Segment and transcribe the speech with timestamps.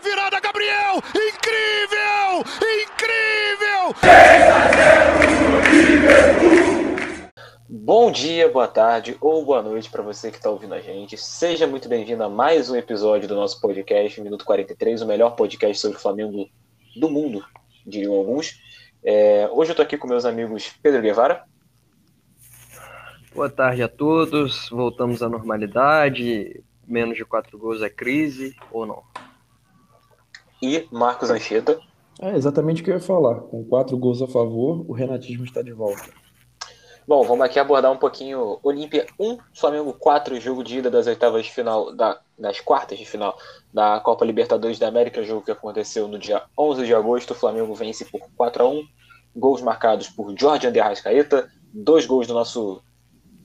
[0.00, 0.96] a virada, Gabriel!
[1.14, 2.42] Incrível!
[2.82, 3.94] Incrível!
[7.68, 11.18] Bom dia, boa tarde ou boa noite para você que está ouvindo a gente.
[11.18, 15.78] Seja muito bem-vindo a mais um episódio do nosso podcast, Minuto 43, o melhor podcast
[15.78, 16.48] sobre o Flamengo
[16.96, 17.44] do mundo,
[17.86, 18.58] diriam alguns.
[19.04, 21.44] É, hoje eu estou aqui com meus amigos Pedro Guevara.
[23.34, 24.68] Boa tarde a todos.
[24.70, 26.64] Voltamos à normalidade.
[26.86, 29.04] Menos de quatro gols é crise ou não?
[30.62, 31.78] E Marcos Anchieta.
[32.20, 33.36] É exatamente o que eu ia falar.
[33.40, 36.10] Com quatro gols a favor, o Renatismo está de volta.
[37.08, 41.46] Bom, vamos aqui abordar um pouquinho Olímpia 1, Flamengo 4, jogo de ida das oitavas
[41.46, 43.36] de final, da, das quartas de final
[43.72, 47.32] da Copa Libertadores da América, jogo que aconteceu no dia 11 de agosto.
[47.32, 48.86] O Flamengo vence por 4 a 1
[49.34, 52.82] gols marcados por Jorge André Arrascaeta, dois gols do nosso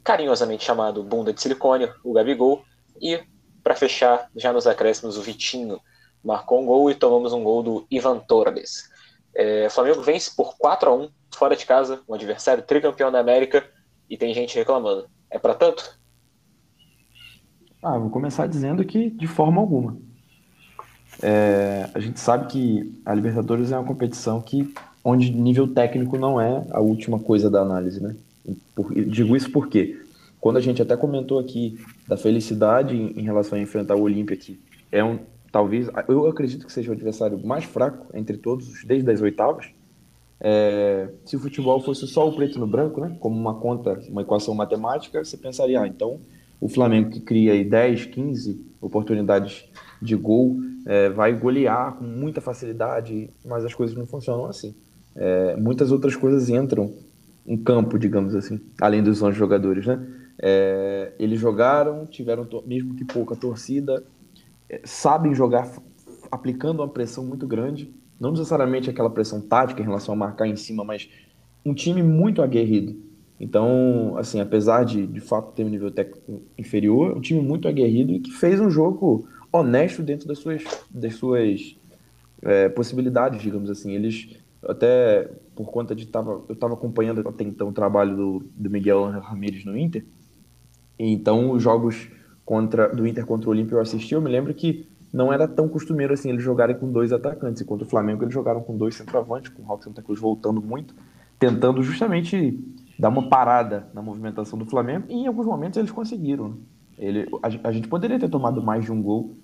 [0.03, 2.63] carinhosamente chamado bunda de silicone, o Gabigol,
[3.01, 3.23] e
[3.63, 5.79] para fechar, já nos acréscimos, o Vitinho
[6.25, 8.89] marcou um gol e tomamos um gol do Ivan Torres.
[9.33, 13.63] É, Flamengo vence por 4 a 1 fora de casa, um adversário tricampeão da América,
[14.09, 15.07] e tem gente reclamando.
[15.29, 15.97] É para tanto?
[17.83, 19.97] Ah, vou começar dizendo que de forma alguma.
[21.21, 26.41] É, a gente sabe que a Libertadores é uma competição que onde nível técnico não
[26.41, 28.15] é a última coisa da análise, né?
[28.73, 30.01] Por, digo isso porque
[30.39, 34.35] quando a gente até comentou aqui da felicidade em, em relação a enfrentar o Olímpia,
[34.35, 34.59] que
[34.91, 35.19] é um
[35.55, 39.67] talvez eu acredito que seja o adversário mais fraco entre todos desde as oitavas.
[40.37, 44.23] É, se o futebol fosse só o preto no branco, né, como uma conta, uma
[44.23, 46.19] equação matemática, você pensaria, ah, então
[46.59, 49.63] o Flamengo que cria aí 10, 15 oportunidades
[50.01, 54.75] de gol é, vai golear com muita facilidade, mas as coisas não funcionam assim.
[55.15, 56.91] É, muitas outras coisas entram
[57.47, 60.05] em campo, digamos assim, além dos 11 jogadores, né?
[60.37, 64.03] É, eles jogaram, tiveram mesmo que pouca torcida,
[64.83, 65.71] sabem jogar
[66.31, 70.55] aplicando uma pressão muito grande, não necessariamente aquela pressão tática em relação a marcar em
[70.55, 71.09] cima, mas
[71.65, 72.95] um time muito aguerrido.
[73.39, 78.13] Então, assim, apesar de de fato ter um nível técnico inferior, um time muito aguerrido
[78.13, 81.75] e que fez um jogo honesto dentro das suas, das suas
[82.41, 83.93] é, possibilidades, digamos assim.
[83.93, 84.29] Eles
[84.67, 89.03] até por conta de tava, eu estava acompanhando até então o trabalho do, do Miguel
[89.19, 90.05] Ramírez no Inter.
[90.97, 92.09] Então os jogos
[92.45, 95.67] contra do Inter contra o Olímpio eu assisti, eu me lembro que não era tão
[95.67, 97.61] costumeiro assim eles jogarem com dois atacantes.
[97.61, 100.61] E contra o Flamengo eles jogaram com dois centroavantes, com o Roque Santa Cruz voltando
[100.61, 100.93] muito,
[101.39, 102.59] tentando justamente
[102.99, 105.05] dar uma parada na movimentação do Flamengo.
[105.09, 106.49] E em alguns momentos eles conseguiram.
[106.49, 106.55] Né?
[106.97, 109.35] Ele, a, a, gente poderia ter tomado mais de um gol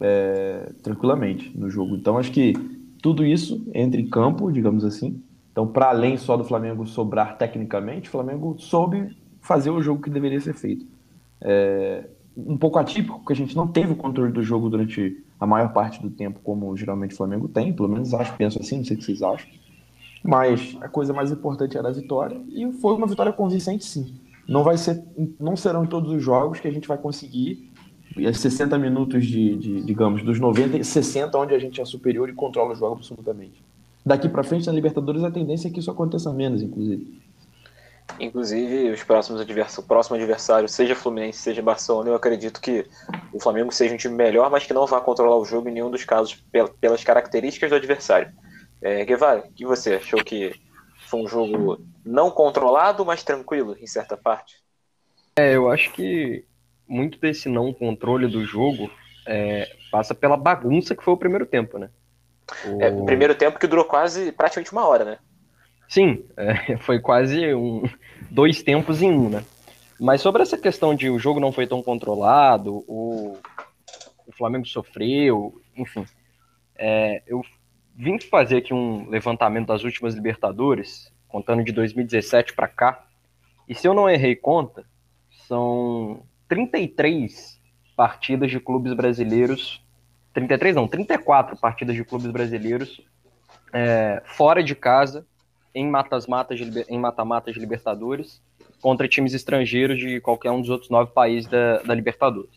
[0.00, 1.96] é, tranquilamente no jogo.
[1.96, 2.52] Então acho que
[3.02, 5.20] tudo isso entra em campo, digamos assim.
[5.50, 10.10] Então, para além só do Flamengo sobrar tecnicamente, o Flamengo soube fazer o jogo que
[10.10, 10.86] deveria ser feito.
[11.40, 15.46] É, um pouco atípico, porque a gente não teve o controle do jogo durante a
[15.46, 18.84] maior parte do tempo, como geralmente o Flamengo tem, pelo menos acho, penso assim, não
[18.84, 19.48] sei o que vocês acham.
[20.22, 24.14] Mas a coisa mais importante era a vitória, e foi uma vitória convincente, sim.
[24.48, 25.04] Não vai ser,
[25.38, 27.70] não serão todos os jogos que a gente vai conseguir
[28.32, 32.32] 60 minutos de, de digamos, dos 90 e 60 onde a gente é superior e
[32.32, 33.62] controla o jogo absolutamente.
[34.04, 37.20] Daqui para frente na Libertadores a tendência é que isso aconteça menos, inclusive.
[38.18, 42.86] Inclusive, os próximos adversários, o próximo adversário, seja Fluminense, seja Barcelona, eu acredito que
[43.32, 45.90] o Flamengo seja um time melhor, mas que não vá controlar o jogo em nenhum
[45.90, 46.42] dos casos
[46.80, 48.32] pelas características do adversário.
[48.82, 50.52] É, Guevara, o que você achou que
[51.08, 54.56] foi um jogo não controlado, mas tranquilo, em certa parte?
[55.36, 56.44] É, eu acho que
[56.86, 58.90] muito desse não controle do jogo
[59.26, 61.90] é, passa pela bagunça que foi o primeiro tempo, né?
[62.64, 62.82] O...
[62.82, 65.18] É, primeiro tempo que durou quase praticamente uma hora, né?
[65.88, 67.82] Sim, é, foi quase um,
[68.30, 69.44] dois tempos em um, né?
[69.98, 73.36] Mas sobre essa questão de o jogo não foi tão controlado, o,
[74.26, 76.04] o Flamengo sofreu, enfim,
[76.76, 77.42] é, eu
[77.96, 83.04] vim fazer aqui um levantamento das últimas Libertadores, contando de 2017 para cá,
[83.68, 84.84] e se eu não errei conta,
[85.48, 87.60] são 33
[87.96, 89.82] partidas de clubes brasileiros
[90.32, 93.00] 33 não, 34 partidas de clubes brasileiros
[93.72, 95.26] é, fora de casa,
[95.74, 98.42] em matas-matas em mata-matas de Libertadores,
[98.80, 102.50] contra times estrangeiros de qualquer um dos outros nove países da, da Libertadores.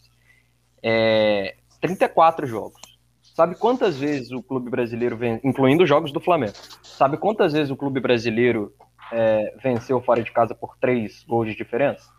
[0.83, 2.81] É, 34 jogos.
[3.21, 6.53] Sabe quantas vezes o clube brasileiro, vem, incluindo os jogos do Flamengo,
[6.83, 8.73] sabe quantas vezes o clube brasileiro
[9.11, 12.09] é, venceu fora de casa por três gols de diferença?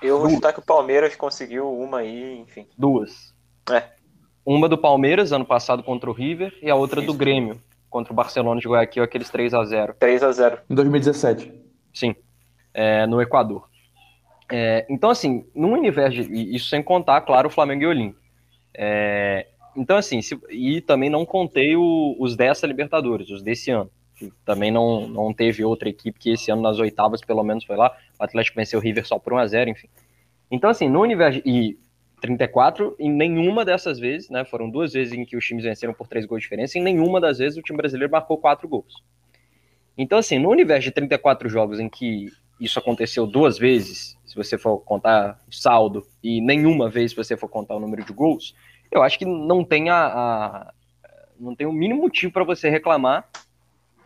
[0.00, 2.66] Eu vou chutar que o Palmeiras conseguiu uma aí, enfim.
[2.78, 3.34] Duas.
[3.70, 3.90] É.
[4.44, 7.12] Uma do Palmeiras, ano passado, contra o River, e a outra Isso.
[7.12, 10.74] do Grêmio, contra o Barcelona de Guayaquil, aqueles 3 a 0 3 a 0 Em
[10.74, 11.52] 2017.
[11.92, 12.14] Sim,
[12.72, 13.68] é, no Equador.
[14.50, 18.20] É, então, assim, num universo, de, isso sem contar, claro, o Flamengo e o Olímpio.
[18.74, 19.46] É,
[19.76, 23.90] então, assim, se, e também não contei o, os dessa Libertadores, os desse ano.
[24.44, 27.96] Também não, não teve outra equipe que esse ano nas oitavas, pelo menos, foi lá.
[28.18, 29.88] O Atlético venceu o River só por 1x0, enfim.
[30.50, 31.40] Então, assim, no universo.
[31.44, 31.78] E
[32.20, 34.44] 34, em nenhuma dessas vezes, né?
[34.44, 37.20] Foram duas vezes em que os times venceram por três gols de diferença, em nenhuma
[37.20, 38.94] das vezes o time brasileiro marcou quatro gols.
[39.96, 42.28] Então, assim, no universo de 34 jogos em que
[42.60, 47.36] isso aconteceu duas vezes, se você for contar o saldo, e nenhuma vez se você
[47.36, 48.54] for contar o número de gols,
[48.90, 50.72] eu acho que não tem a, a
[51.38, 53.26] não tem o mínimo motivo para você reclamar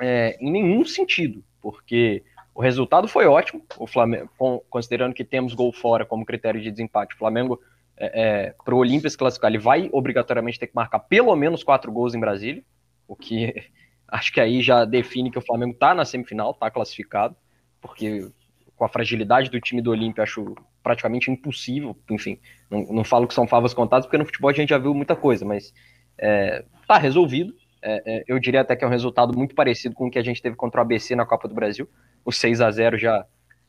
[0.00, 2.22] é, em nenhum sentido, porque
[2.55, 4.31] o resultado foi ótimo, o Flamengo,
[4.70, 7.61] considerando que temos gol fora como critério de desempate, o Flamengo
[7.96, 11.62] é, é, para o Olímpia se classificar, ele vai obrigatoriamente ter que marcar pelo menos
[11.62, 12.62] quatro gols em Brasília,
[13.06, 13.55] o que
[14.08, 17.37] acho que aí já define que o Flamengo está na semifinal, está classificado,
[17.81, 18.29] porque
[18.76, 21.96] com a fragilidade do time do Olímpia, acho praticamente impossível.
[22.11, 22.38] Enfim,
[22.70, 25.14] não, não, falo que são favas contadas, porque no futebol a gente já viu muita
[25.14, 25.73] coisa, mas
[26.19, 27.55] é, tá resolvido.
[27.81, 30.23] É, é, eu diria até que é um resultado muito parecido com o que a
[30.23, 31.88] gente teve contra o ABC na Copa do Brasil.
[32.25, 33.25] Os 6 a 0 já,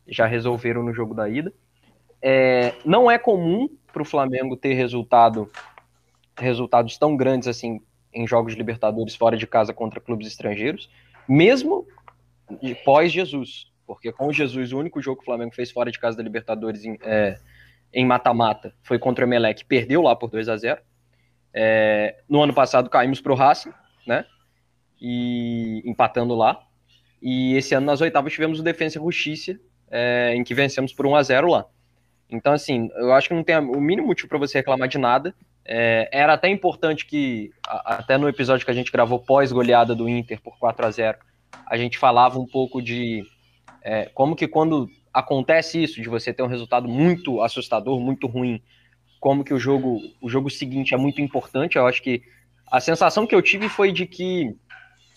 [0.07, 1.53] já resolveram no jogo da ida.
[2.21, 5.49] É, não é comum para o Flamengo ter resultado,
[6.37, 7.79] resultados tão grandes assim
[8.13, 10.89] em jogos de Libertadores fora de casa contra clubes estrangeiros,
[11.25, 11.87] mesmo
[12.83, 13.71] pós-Jesus.
[13.87, 16.83] Porque com Jesus, o único jogo que o Flamengo fez fora de casa da Libertadores
[16.83, 17.39] em, é,
[17.93, 20.81] em mata-mata foi contra o Emelec, perdeu lá por 2 a 0
[21.53, 23.71] é, No ano passado caímos para o Racing,
[24.05, 24.25] né?
[24.99, 26.61] E empatando lá.
[27.21, 29.57] E esse ano nas oitavas tivemos o Defensa e Justiça,
[29.89, 31.65] é, em que vencemos por 1 a 0 lá.
[32.29, 35.33] Então, assim, eu acho que não tem o mínimo motivo para você reclamar de nada.
[35.63, 40.41] É, era até importante que, até no episódio que a gente gravou pós-goleada do Inter
[40.41, 41.17] por 4 a 0
[41.65, 43.23] a gente falava um pouco de
[43.81, 48.61] é, como que quando acontece isso, de você ter um resultado muito assustador, muito ruim,
[49.19, 51.77] como que o jogo, o jogo seguinte é muito importante.
[51.77, 52.21] Eu acho que
[52.71, 54.55] a sensação que eu tive foi de que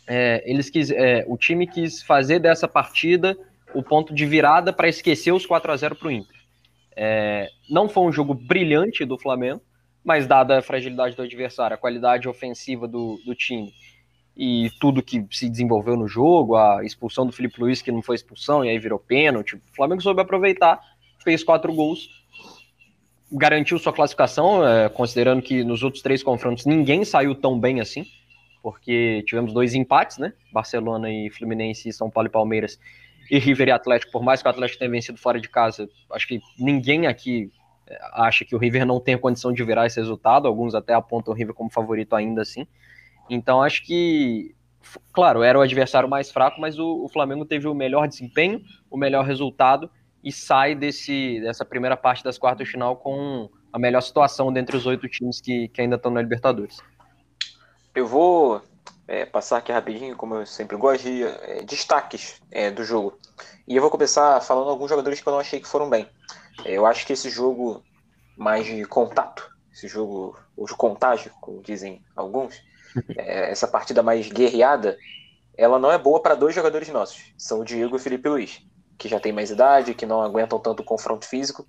[0.06, 3.36] é, eles quis, é, o time quis fazer dessa partida
[3.74, 6.37] o ponto de virada para esquecer os 4 a 0 para o Inter.
[7.00, 9.62] É, não foi um jogo brilhante do Flamengo,
[10.04, 13.72] mas dada a fragilidade do adversário, a qualidade ofensiva do, do time
[14.36, 18.16] e tudo que se desenvolveu no jogo, a expulsão do Felipe Luiz, que não foi
[18.16, 19.54] expulsão, e aí virou pênalti.
[19.54, 20.80] O Flamengo soube aproveitar,
[21.22, 22.08] fez quatro gols,
[23.30, 28.04] garantiu sua classificação, é, considerando que nos outros três confrontos ninguém saiu tão bem assim,
[28.62, 30.32] porque tivemos dois empates, né?
[30.52, 32.78] Barcelona e Fluminense, São Paulo e Palmeiras,
[33.30, 36.26] e River e Atlético, por mais que o Atlético tenha vencido fora de casa, acho
[36.26, 37.50] que ninguém aqui
[37.86, 41.32] é, acha que o River não tenha condição de virar esse resultado, alguns até apontam
[41.32, 42.66] o River como favorito ainda assim.
[43.28, 44.54] Então acho que,
[45.12, 48.96] claro, era o adversário mais fraco, mas o, o, Flamengo teve o melhor desempenho, o
[48.96, 49.90] melhor resultado
[50.24, 54.76] e sai desse, dessa primeira parte das quartas de final com a melhor situação dentre
[54.76, 56.78] os oito times que, que ainda estão na Libertadores.
[57.94, 58.62] Eu vou
[59.08, 63.18] é, passar aqui rapidinho, como eu sempre gosto, de é, destaques é, do jogo.
[63.66, 66.06] E eu vou começar falando alguns jogadores que eu não achei que foram bem.
[66.64, 67.82] É, eu acho que esse jogo
[68.36, 72.62] mais de contato, esse jogo, ou de contágio, como dizem alguns,
[73.16, 74.98] é, essa partida mais guerreada,
[75.56, 77.32] ela não é boa para dois jogadores nossos.
[77.38, 78.62] São o Diego e o Felipe Luiz,
[78.98, 81.66] que já tem mais idade, que não aguentam tanto o confronto físico.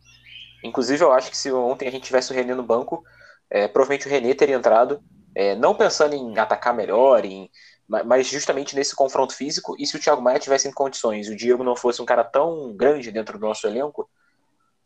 [0.61, 3.01] Inclusive, eu acho que se ontem a gente tivesse o René no banco,
[3.49, 5.01] é, provavelmente o René teria entrado,
[5.35, 7.49] é, não pensando em atacar melhor, em,
[7.87, 9.75] mas justamente nesse confronto físico.
[9.79, 12.73] E se o Thiago Maia tivesse em condições o Diego não fosse um cara tão
[12.75, 14.09] grande dentro do nosso elenco,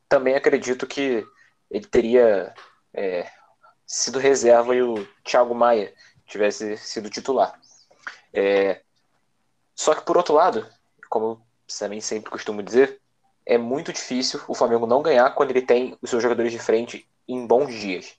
[0.08, 1.26] também acredito que
[1.70, 2.54] ele teria
[2.94, 3.28] é,
[3.86, 5.94] sido reserva e o Thiago Maia
[6.26, 7.60] tivesse sido titular.
[8.34, 8.82] É,
[9.76, 10.66] só que por outro lado,
[11.10, 11.42] como
[11.80, 13.02] também sempre costumo dizer,
[13.46, 17.08] é muito difícil o Flamengo não ganhar quando ele tem os seus jogadores de frente
[17.28, 18.16] em bons dias.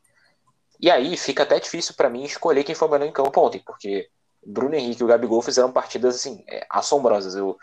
[0.85, 3.59] E aí fica até difícil para mim escolher quem foi o melhor em campo ontem,
[3.65, 4.07] porque
[4.47, 7.35] Bruno Henrique e o Gabigol fizeram partidas assim, é, assombrosas.
[7.35, 7.57] Eu,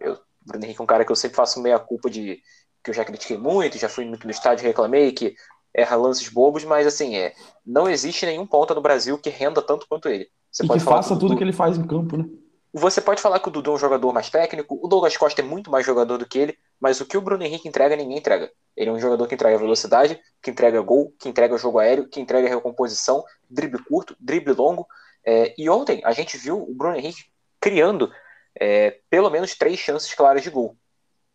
[0.00, 2.40] eu, Bruno Henrique é um cara que eu sempre faço meia culpa de
[2.82, 5.34] que eu já critiquei muito, já fui muito no estádio reclamei que
[5.74, 9.86] erra lances bobos, mas assim, é, não existe nenhum ponta no Brasil que renda tanto
[9.86, 10.26] quanto ele.
[10.50, 11.36] Você e pode que faça que tudo Dudu...
[11.36, 12.24] que ele faz em campo, né?
[12.72, 15.44] Você pode falar que o Dudu é um jogador mais técnico, o Douglas Costa é
[15.44, 18.50] muito mais jogador do que ele, mas o que o Bruno Henrique entrega, ninguém entrega.
[18.76, 22.20] Ele é um jogador que entrega velocidade, que entrega gol, que entrega jogo aéreo, que
[22.20, 24.84] entrega recomposição, drible curto, drible longo.
[25.24, 27.22] É, e ontem a gente viu o Bruno Henrique
[27.60, 28.12] criando
[28.58, 30.76] é, pelo menos três chances claras de gol.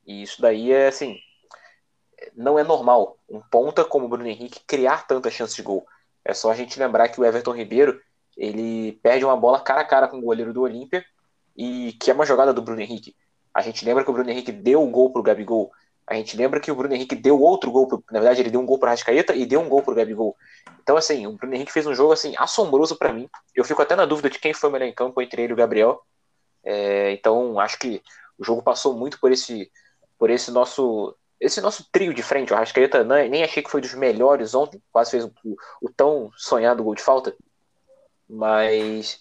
[0.06, 1.16] E isso daí é assim,
[2.36, 5.88] não é normal um ponta como o Bruno Henrique criar tantas chances de gol.
[6.26, 8.02] É só a gente lembrar que o Everton Ribeiro
[8.36, 11.06] ele perde uma bola cara a cara com o goleiro do Olímpia
[11.56, 13.16] e que é uma jogada do Bruno Henrique.
[13.58, 15.72] A gente lembra que o Bruno Henrique deu o gol pro Gabigol
[16.06, 18.62] A gente lembra que o Bruno Henrique deu outro gol, pro, na verdade ele deu
[18.62, 20.38] um gol para Rascaeta e deu um gol para o Gabigol.
[20.84, 23.28] Então assim, o Bruno Henrique fez um jogo assim assombroso para mim.
[23.56, 25.56] Eu fico até na dúvida de quem foi o melhor em campo entre ele e
[25.56, 26.00] o Gabriel.
[26.64, 28.00] É, então acho que
[28.38, 29.72] o jogo passou muito por esse
[30.20, 32.54] por esse nosso esse nosso trio de frente.
[32.54, 35.32] O Rascaeta nem achei que foi dos melhores ontem, quase fez o,
[35.82, 37.36] o tão sonhado gol de falta.
[38.30, 39.20] Mas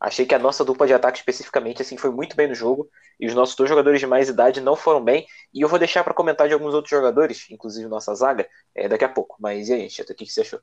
[0.00, 3.26] Achei que a nossa dupla de ataque especificamente assim foi muito bem no jogo e
[3.26, 5.26] os nossos dois jogadores de mais idade não foram bem.
[5.52, 9.04] E eu vou deixar para comentar de alguns outros jogadores, inclusive nossa zaga, é, daqui
[9.04, 9.36] a pouco.
[9.40, 10.60] Mas e aí, Cheta, o que, que você achou?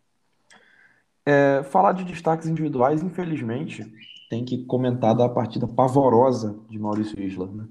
[1.25, 3.91] É, falar de destaques individuais, infelizmente,
[4.29, 7.47] tem que comentar da partida pavorosa de Maurício Isla.
[7.47, 7.67] Né?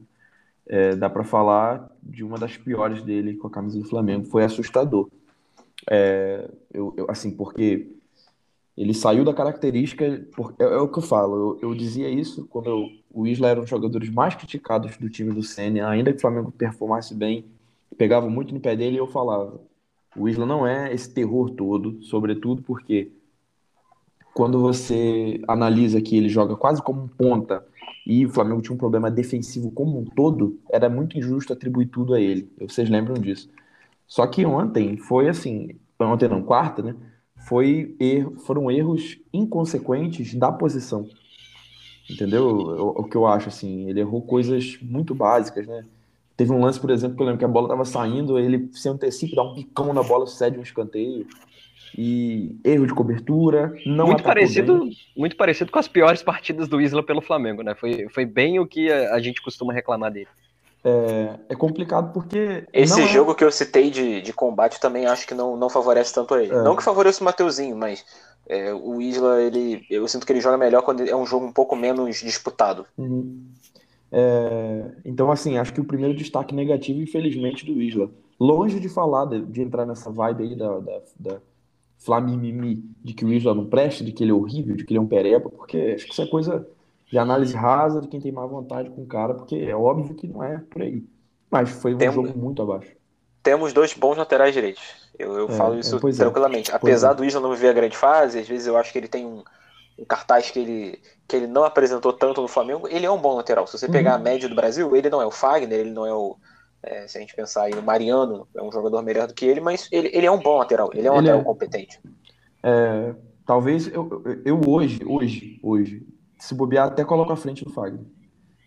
[0.66, 4.26] É, dá para falar de uma das piores dele com a camisa do Flamengo.
[4.26, 5.08] Foi assustador.
[5.90, 7.90] É, eu, eu, assim, porque
[8.76, 10.04] ele saiu da característica.
[10.04, 11.58] É, é, o que eu falo.
[11.62, 15.08] Eu, eu dizia isso quando eu, o Isla era um dos jogadores mais criticados do
[15.08, 17.44] time do Senna, ainda que o Flamengo performasse bem,
[17.96, 19.60] pegava muito no pé dele e eu falava.
[20.16, 23.12] O Isla não é esse terror todo, sobretudo porque
[24.34, 27.64] quando você analisa que ele joga quase como um ponta
[28.04, 32.14] e o Flamengo tinha um problema defensivo como um todo, era muito injusto atribuir tudo
[32.14, 32.50] a ele.
[32.60, 33.48] Vocês lembram disso.
[34.06, 36.96] Só que ontem foi assim, ontem não, quarta, né?
[37.46, 41.06] foi erro, foram erros inconsequentes da posição.
[42.08, 42.46] Entendeu?
[42.46, 45.84] O, o, que eu acho, assim, ele errou coisas muito básicas, né?
[46.36, 48.88] Teve um lance, por exemplo, que eu lembro que a bola estava saindo, ele se
[48.88, 51.26] antecipa, dá um bicão na bola, cede um escanteio.
[51.96, 54.96] E erro de cobertura, não muito parecido bem.
[55.16, 57.72] Muito parecido com as piores partidas do Isla pelo Flamengo, né?
[57.76, 60.28] Foi, foi bem o que a, a gente costuma reclamar dele
[60.84, 62.66] é, é complicado porque.
[62.70, 66.12] Esse é jogo que eu citei de, de combate também acho que não, não favorece
[66.12, 66.52] tanto a ele.
[66.52, 66.62] É.
[66.62, 68.04] Não que favoreça o Mateuzinho, mas
[68.46, 71.52] é, o Isla, ele, eu sinto que ele joga melhor quando é um jogo um
[71.52, 72.84] pouco menos disputado.
[72.98, 73.46] Uhum.
[74.12, 78.10] É, então, assim, acho que o primeiro destaque negativo, infelizmente, do Isla.
[78.38, 81.40] Longe de falar, de, de entrar nessa vibe aí da, da, da
[81.96, 84.98] Flamimimi, de que o Isla não presta, de que ele é horrível, de que ele
[84.98, 86.68] é um pereba, porque acho que isso é coisa
[87.14, 90.26] de análise rasa de quem tem má vontade com o cara, porque é óbvio que
[90.26, 91.00] não é por aí.
[91.48, 92.10] Mas foi um Tem...
[92.10, 92.90] jogo muito abaixo.
[93.40, 94.82] Temos dois bons laterais direitos.
[95.16, 96.72] Eu, eu é, falo isso é, tranquilamente.
[96.72, 99.06] É, Apesar do Isla não viver a grande fase, às vezes eu acho que ele
[99.06, 99.44] tem um,
[99.96, 102.88] um, cartaz que ele, que ele não apresentou tanto no Flamengo.
[102.88, 103.64] Ele é um bom lateral.
[103.68, 104.16] Se você pegar uhum.
[104.16, 106.36] a média do Brasil, ele não é o Fagner, ele não é o.
[106.82, 109.60] É, se a gente pensar aí no Mariano, é um jogador melhor do que ele,
[109.60, 110.90] mas ele, ele é um bom lateral.
[110.92, 112.00] Ele é um ele lateral é competente.
[112.60, 113.14] É,
[113.46, 116.13] talvez eu, eu hoje, hoje, hoje,
[116.44, 118.04] se bobear, até coloca à frente do Fagner.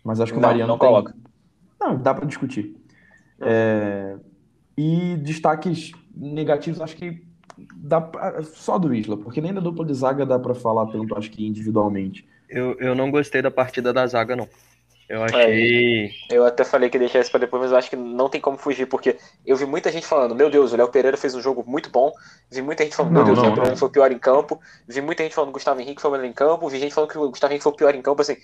[0.04, 0.88] Mas acho que não, o Mariano não tem...
[0.88, 1.14] coloca.
[1.80, 2.76] Não, dá para discutir.
[3.40, 4.16] É...
[4.76, 7.22] E destaques negativos, acho que
[7.76, 8.10] dá
[8.42, 11.46] só do Isla, porque nem da dupla de zaga dá para falar tanto, acho que
[11.46, 12.26] individualmente.
[12.48, 14.48] Eu, eu não gostei da partida da zaga, não.
[15.08, 16.06] Eu achei.
[16.30, 18.40] É, eu até falei que deixar isso pra depois, mas eu acho que não tem
[18.40, 21.40] como fugir, porque eu vi muita gente falando: Meu Deus, o Léo Pereira fez um
[21.40, 22.12] jogo muito bom.
[22.50, 24.60] Vi muita gente falando: Meu Deus, não, o Léo Pereira foi o pior em campo.
[24.86, 26.68] Vi muita gente falando que o Gustavo Henrique foi o melhor em campo.
[26.68, 28.20] Vi gente falando que o Gustavo Henrique foi o pior em campo.
[28.20, 28.36] Assim,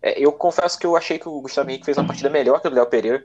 [0.00, 2.68] é, eu confesso que eu achei que o Gustavo Henrique fez uma partida melhor que
[2.68, 3.24] o Léo Pereira.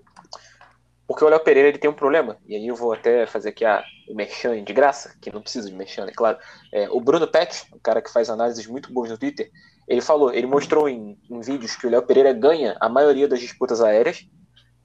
[1.05, 3.65] Porque o Léo Pereira ele tem um problema, e aí eu vou até fazer aqui
[3.65, 6.37] a, o merchan de graça, que não precisa de merchan, é claro.
[6.71, 9.49] É, o Bruno Peck, o cara que faz análises muito boas no Twitter,
[9.89, 13.39] ele falou, ele mostrou em, em vídeos que o Léo Pereira ganha a maioria das
[13.39, 14.23] disputas aéreas,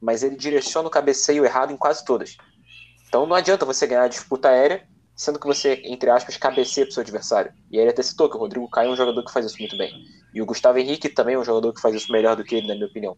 [0.01, 2.39] mas ele direciona o cabeceio errado em quase todas.
[3.07, 4.83] Então não adianta você ganhar a disputa aérea,
[5.15, 7.53] sendo que você, entre aspas, cabeceia para o seu adversário.
[7.71, 9.77] E ele até citou que o Rodrigo Caio é um jogador que faz isso muito
[9.77, 9.93] bem.
[10.33, 12.67] E o Gustavo Henrique também é um jogador que faz isso melhor do que ele,
[12.67, 13.15] na minha opinião.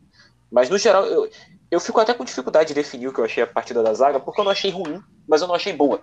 [0.51, 1.31] Mas no geral, eu,
[1.71, 4.21] eu fico até com dificuldade de definir o que eu achei a partida da zaga,
[4.21, 6.01] porque eu não achei ruim, mas eu não achei boa.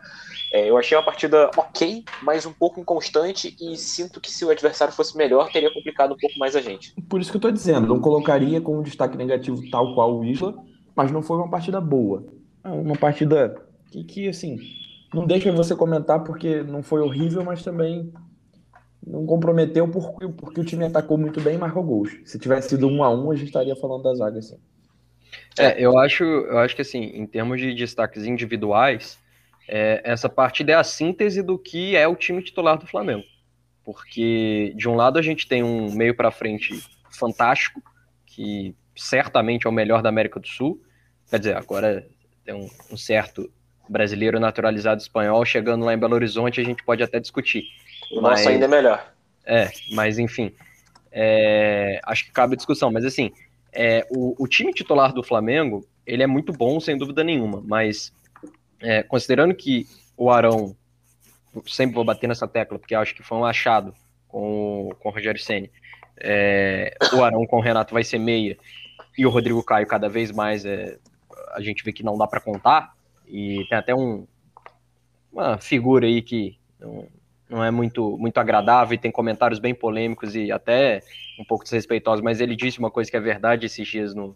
[0.52, 4.50] É, eu achei uma partida ok, mas um pouco inconstante, e sinto que se o
[4.50, 6.94] adversário fosse melhor, teria complicado um pouco mais a gente.
[7.10, 10.54] Por isso que eu tô dizendo, não colocaria como destaque negativo tal qual o Isla,
[10.96, 12.26] mas não foi uma partida boa.
[12.64, 13.56] É uma partida
[13.90, 14.58] que, que assim,
[15.14, 18.12] não deixa você comentar porque não foi horrível, mas também
[19.06, 22.10] não comprometeu porque, porque o time atacou muito bem e marcou gols.
[22.26, 24.58] Se tivesse sido um a um, a gente estaria falando da zaga assim.
[25.58, 29.20] É, eu acho, eu acho que assim, em termos de destaques individuais,
[29.68, 33.24] é, essa partida é a síntese do que é o time titular do Flamengo.
[33.84, 37.82] Porque de um lado a gente tem um meio para frente fantástico,
[38.26, 40.82] que certamente é o melhor da América do Sul.
[41.30, 42.08] Quer dizer, agora
[42.46, 43.52] tem um, um certo
[43.90, 47.64] brasileiro naturalizado espanhol chegando lá em Belo Horizonte, a gente pode até discutir.
[48.12, 49.14] O mas, nosso ainda é melhor.
[49.46, 50.54] É, mas enfim,
[51.12, 52.92] é, acho que cabe discussão.
[52.92, 53.32] Mas assim,
[53.74, 58.14] é, o, o, time titular do Flamengo, ele é muito bom, sem dúvida nenhuma, mas
[58.80, 60.76] é, considerando que o Arão,
[61.66, 63.94] sempre vou bater nessa tecla, porque acho que foi um achado
[64.28, 65.72] com, com o Rogério Senni,
[66.18, 68.58] é, o Arão com o Renato vai ser meia,
[69.18, 70.98] e o Rodrigo Caio cada vez mais, é,
[71.54, 72.96] a gente vê que não dá para contar,
[73.28, 74.28] E tem até um,
[75.32, 77.08] uma figura aí que não,
[77.54, 81.02] não é muito, muito agradável e tem comentários bem polêmicos e até
[81.40, 84.36] um pouco desrespeitosos, mas ele disse uma coisa que é verdade esses dias no,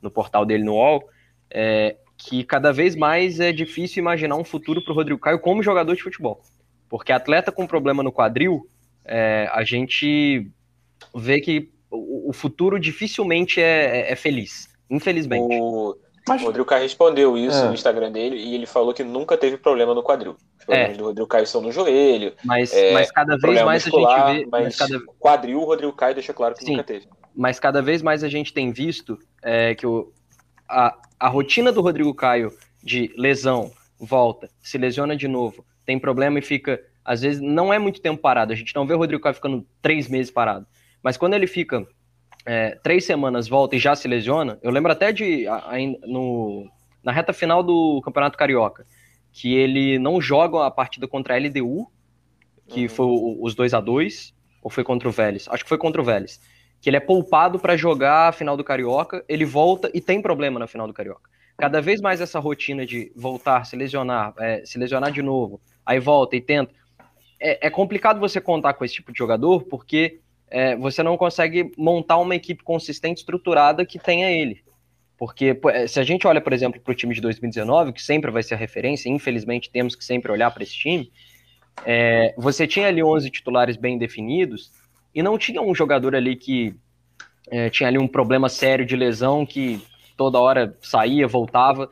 [0.00, 1.04] no portal dele no UOL,
[1.50, 5.62] é, que cada vez mais é difícil imaginar um futuro para o Rodrigo Caio como
[5.62, 6.42] jogador de futebol.
[6.88, 8.66] Porque atleta com problema no quadril,
[9.04, 10.50] é, a gente
[11.14, 15.54] vê que o, o futuro dificilmente é, é, é feliz, infelizmente.
[15.60, 15.94] O,
[16.28, 16.42] Mas...
[16.42, 17.68] o Rodrigo Caio respondeu isso é.
[17.68, 20.36] no Instagram dele e ele falou que nunca teve problema no quadril.
[20.58, 20.98] Os problemas é.
[20.98, 22.34] do Rodrigo Caio são no joelho.
[22.44, 24.50] Mas, é, mas cada vez mais muscular, a gente vê.
[24.50, 25.00] Mas, mas cada...
[25.18, 27.06] quadril, o Rodrigo Caio deixa claro que Sim, nunca teve.
[27.34, 30.12] Mas cada vez mais a gente tem visto é, que o,
[30.68, 32.52] a, a rotina do Rodrigo Caio
[32.82, 37.78] de lesão, volta, se lesiona de novo, tem problema e fica, às vezes, não é
[37.78, 38.52] muito tempo parado.
[38.52, 40.66] A gente não vê o Rodrigo Caio ficando três meses parado.
[41.02, 41.86] Mas quando ele fica
[42.46, 45.76] é, três semanas, volta e já se lesiona, eu lembro até de a, a,
[46.06, 46.66] no,
[47.02, 48.86] na reta final do Campeonato Carioca,
[49.32, 51.90] que ele não joga a partida contra a LDU,
[52.66, 52.88] que uhum.
[52.88, 55.46] foi o, os 2 a 2 ou foi contra o Vélez?
[55.48, 56.40] Acho que foi contra o Vélez
[56.80, 60.58] que ele é poupado para jogar a final do Carioca, ele volta e tem problema
[60.58, 61.28] na final do Carioca.
[61.56, 65.98] Cada vez mais essa rotina de voltar, se lesionar, é, se lesionar de novo, aí
[65.98, 66.72] volta e tenta.
[67.40, 70.20] É, é, complicado você contar com esse tipo de jogador, porque
[70.56, 74.64] é, você não consegue montar uma equipe consistente, estruturada que tenha ele.
[75.18, 78.30] Porque é, se a gente olha, por exemplo, para o time de 2019, que sempre
[78.30, 81.12] vai ser a referência, infelizmente temos que sempre olhar para esse time,
[81.84, 84.72] é, você tinha ali 11 titulares bem definidos,
[85.14, 86.74] e não tinha um jogador ali que
[87.50, 89.82] é, tinha ali um problema sério de lesão que
[90.16, 91.90] toda hora saía, voltava.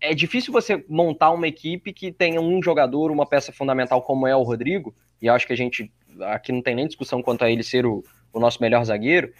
[0.00, 4.36] É difícil você montar uma equipe que tenha um jogador, uma peça fundamental como é
[4.36, 5.90] o Rodrigo, e acho que a gente
[6.22, 9.32] aqui não tem nem discussão quanto a ele ser o, o nosso melhor zagueiro.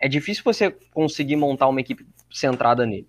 [0.00, 3.08] É difícil você conseguir montar uma equipe centrada nele.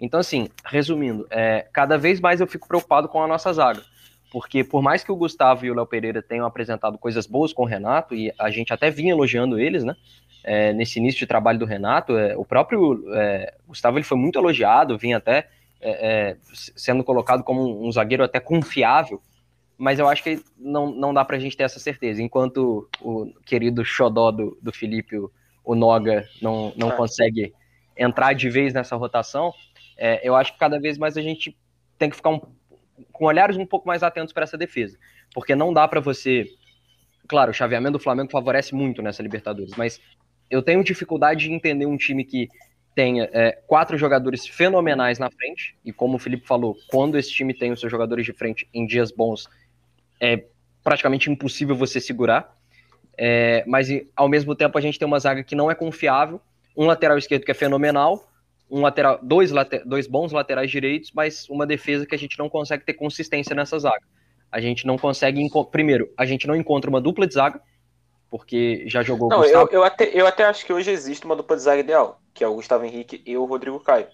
[0.00, 3.82] Então, assim, resumindo, é, cada vez mais eu fico preocupado com a nossa zaga
[4.30, 7.62] porque por mais que o Gustavo e o Léo Pereira tenham apresentado coisas boas com
[7.64, 9.94] o Renato, e a gente até vinha elogiando eles, né?
[10.42, 14.38] É, nesse início de trabalho do Renato, é, o próprio é, Gustavo ele foi muito
[14.38, 15.48] elogiado, vinha até
[15.80, 16.36] é, é,
[16.76, 19.20] sendo colocado como um zagueiro até confiável,
[19.80, 22.22] mas eu acho que não, não dá para a gente ter essa certeza.
[22.22, 25.32] Enquanto o querido xodó do, do Felipe, o,
[25.64, 26.96] o Noga, não, não é.
[26.96, 27.54] consegue
[27.96, 29.54] entrar de vez nessa rotação,
[30.22, 31.56] eu acho que cada vez mais a gente
[31.98, 32.40] tem que ficar um
[33.10, 34.98] com olhares um pouco mais atentos para essa defesa.
[35.34, 36.44] Porque não dá para você.
[37.26, 39.98] Claro, o chaveamento do Flamengo favorece muito nessa Libertadores, mas
[40.50, 42.48] eu tenho dificuldade de entender um time que
[42.94, 47.54] tenha é, quatro jogadores fenomenais na frente, e como o Felipe falou, quando esse time
[47.54, 49.48] tem os seus jogadores de frente em dias bons,
[50.20, 50.44] é
[50.84, 52.56] praticamente impossível você segurar.
[53.16, 56.40] É, mas ao mesmo tempo a gente tem uma zaga que não é confiável,
[56.76, 58.26] um lateral esquerdo que é fenomenal,
[58.70, 62.48] um lateral, dois, later, dois bons laterais direitos, mas uma defesa que a gente não
[62.48, 64.02] consegue ter consistência nessa zaga.
[64.50, 65.40] A gente não consegue.
[65.70, 67.60] Primeiro, a gente não encontra uma dupla de zaga,
[68.30, 69.28] porque já jogou.
[69.28, 72.20] Não, eu, eu, até, eu até acho que hoje existe uma dupla de zaga ideal,
[72.32, 74.06] que é o Gustavo Henrique e o Rodrigo Caio.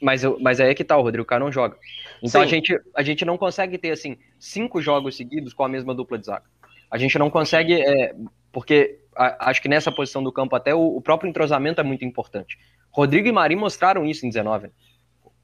[0.00, 1.76] Mas, mas aí é que tá, o Rodrigo Caio não joga.
[2.22, 5.94] Então a gente, a gente não consegue ter, assim, cinco jogos seguidos com a mesma
[5.94, 6.44] dupla de zaga.
[6.90, 8.14] A gente não consegue, é,
[8.52, 12.04] porque a, acho que nessa posição do campo até o, o próprio entrosamento é muito
[12.04, 12.58] importante.
[12.90, 14.70] Rodrigo e Mari mostraram isso em 19,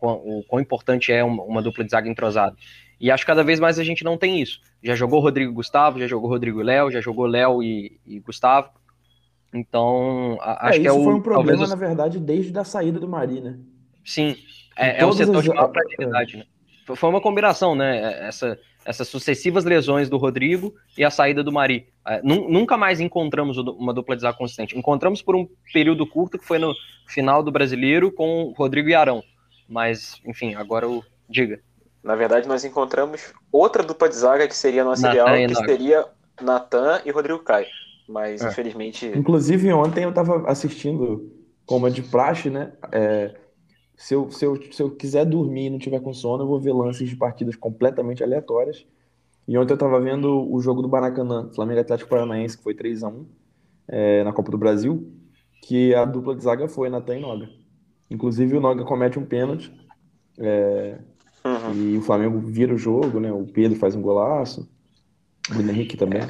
[0.01, 2.57] o quão importante é uma, uma, dupla de zaga entrosada.
[3.01, 4.61] E acho que cada vez mais a gente não tem isso.
[4.83, 8.21] Já jogou Rodrigo e Gustavo, já jogou Rodrigo e Léo, já jogou Léo e, e,
[8.21, 8.71] Gustavo.
[9.53, 10.97] Então, a, acho é, que é o.
[10.97, 13.59] Isso foi um problema, na verdade, desde a saída do Mari, né?
[14.05, 14.37] Sim,
[14.77, 15.45] é, é o setor as...
[15.45, 16.45] de maior fragilidade, né?
[16.95, 18.27] Foi uma combinação, né?
[18.29, 21.89] Essa, essas sucessivas lesões do Rodrigo e a saída do Mari.
[22.07, 24.77] É, nunca mais encontramos uma dupla de zaga consistente.
[24.77, 26.75] Encontramos por um período curto, que foi no
[27.07, 29.23] final do Brasileiro, com Rodrigo e Arão.
[29.67, 31.59] Mas, enfim, agora o diga.
[32.03, 35.67] Na verdade, nós encontramos outra dupla de zaga que seria a nossa Nathan ideal, que
[35.67, 36.07] seria
[36.43, 37.67] Natan e Rodrigo Caio.
[38.07, 38.49] Mas, é.
[38.49, 39.07] infelizmente...
[39.07, 41.33] Inclusive, ontem eu estava assistindo,
[41.65, 42.73] como é de praxe, né?
[42.93, 43.35] É
[44.05, 46.61] se eu, se, eu, se eu quiser dormir e não tiver com sono, eu vou
[46.61, 48.85] ver lances de partidas completamente aleatórias.
[49.49, 53.03] E ontem eu estava vendo o jogo do Baracanã, Flamengo Atlético Paranaense, que foi 3
[53.03, 53.27] a 1
[53.89, 55.11] é, na Copa do Brasil,
[55.63, 57.49] que a dupla de zaga foi Natan e Noga.
[58.11, 59.73] Inclusive o Noga comete um pênalti
[60.39, 60.99] é,
[61.43, 61.73] uhum.
[61.75, 63.33] e o Flamengo vira o jogo, né?
[63.33, 64.69] O Pedro faz um golaço,
[65.49, 66.21] o Bruno Henrique também.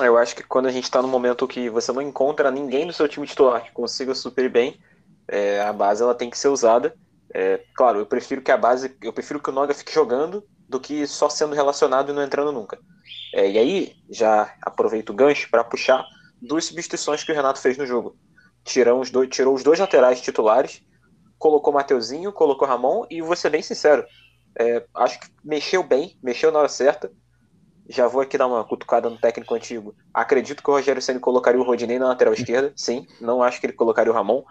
[0.00, 0.08] É.
[0.08, 2.92] Eu acho que quando a gente está no momento que você não encontra ninguém no
[2.92, 4.76] seu time titular que consiga super bem,
[5.28, 6.92] é, a base ela tem que ser usada.
[7.34, 10.78] É, claro, eu prefiro que a base, eu prefiro que o Noga fique jogando do
[10.78, 12.78] que só sendo relacionado e não entrando nunca.
[13.34, 16.04] É, e aí, já aproveito o gancho para puxar
[16.40, 18.16] duas substituições que o Renato fez no jogo.
[18.62, 20.80] Tirou os dois, tirou os dois laterais titulares,
[21.38, 24.06] colocou Mateuzinho, colocou Ramon, e vou ser bem sincero,
[24.56, 27.10] É, acho que mexeu bem, mexeu na hora certa.
[27.88, 29.94] Já vou aqui dar uma cutucada no técnico antigo.
[30.12, 33.06] Acredito que o Rogério Senna colocaria o Rodinei na lateral esquerda, sim.
[33.20, 34.44] Não acho que ele colocaria o Ramon.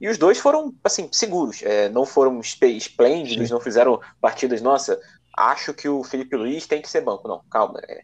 [0.00, 1.62] E os dois foram, assim, seguros.
[1.62, 3.54] É, não foram esplêndidos, sim.
[3.54, 5.00] não fizeram partidas, nossa,
[5.36, 7.28] acho que o Felipe Luiz tem que ser banco.
[7.28, 7.80] Não, calma.
[7.88, 8.02] É,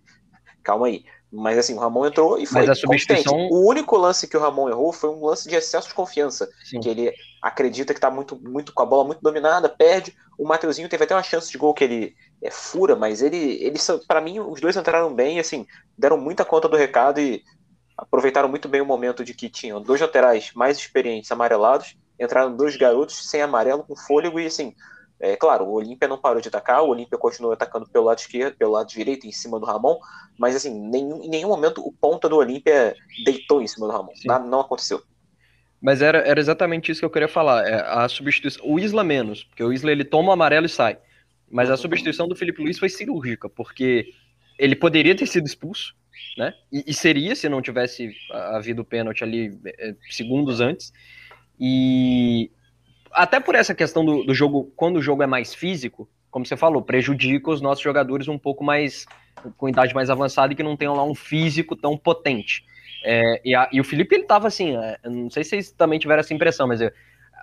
[0.62, 1.05] calma aí.
[1.33, 3.37] Mas assim, o Ramon entrou e foi Mas a substituição...
[3.50, 6.48] O único lance que o Ramon errou foi um lance de excesso de confiança.
[6.64, 6.81] Sim.
[6.81, 10.16] Que ele acredita que está muito, muito com a bola muito dominada, perde.
[10.37, 13.79] O Mateuzinho teve até uma chance de gol que ele é, fura, mas ele, ele
[14.09, 17.44] para mim, os dois entraram bem, assim, deram muita conta do recado e
[18.00, 22.76] aproveitaram muito bem o momento de que tinham dois laterais mais experientes amarelados, entraram dois
[22.76, 24.74] garotos sem amarelo, com fôlego e assim,
[25.18, 28.56] é claro, o Olímpia não parou de atacar, o Olímpia continuou atacando pelo lado esquerdo,
[28.56, 29.98] pelo lado direito, em cima do Ramon,
[30.38, 34.12] mas assim, nenhum, em nenhum momento o ponta do Olímpia deitou em cima do Ramon.
[34.24, 35.02] Nada, não aconteceu.
[35.80, 37.66] Mas era, era exatamente isso que eu queria falar.
[37.66, 38.62] É, a substituição.
[38.66, 40.98] O Isla menos, porque o Isla ele toma o amarelo e sai.
[41.50, 44.12] Mas a substituição do Felipe Luiz foi cirúrgica, porque
[44.58, 45.94] ele poderia ter sido expulso,
[46.36, 46.54] né?
[46.72, 50.92] E, e seria se não tivesse havido pênalti ali é, segundos antes.
[51.58, 52.50] E
[53.12, 56.56] até por essa questão do, do, jogo, quando o jogo é mais físico, como você
[56.56, 59.06] falou, prejudica os nossos jogadores um pouco mais
[59.56, 62.64] com idade mais avançada e que não tenham lá um físico tão potente.
[63.02, 65.98] É, e, a, e, o Felipe ele tava assim, é, não sei se vocês também
[65.98, 66.90] tiveram essa impressão, mas eu,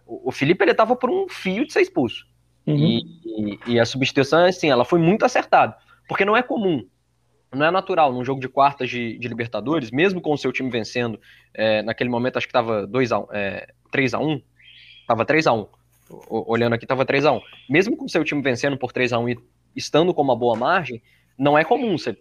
[0.05, 2.25] o, o Felipe ele tava por um fio de ser expulso.
[2.65, 2.75] Uhum.
[2.75, 5.75] E, e, e, a substituição, assim, ela foi muito acertada,
[6.07, 6.85] porque não é comum,
[7.53, 10.69] não é natural num jogo de quartas de, de Libertadores, mesmo com o seu time
[10.69, 11.19] vencendo,
[11.53, 14.41] é, naquele momento acho que tava 2 a, é, 3 a 1
[15.07, 15.67] Tava 3 a 1
[16.29, 19.19] Olhando aqui, tava 3 a 1 Mesmo com o seu time vencendo por 3 a
[19.19, 19.39] 1 e
[19.75, 21.01] estando com uma boa margem,
[21.37, 22.17] não é comum você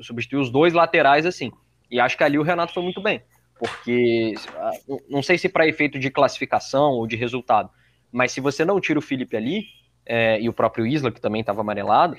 [0.00, 1.50] substituir os dois laterais assim.
[1.90, 3.22] E acho que ali o Renato foi muito bem.
[3.58, 4.70] Porque, ah,
[5.08, 7.70] não sei se para efeito de classificação ou de resultado,
[8.10, 9.64] mas se você não tira o Felipe ali,
[10.04, 12.16] é, e o próprio Isla, que também estava amarelado,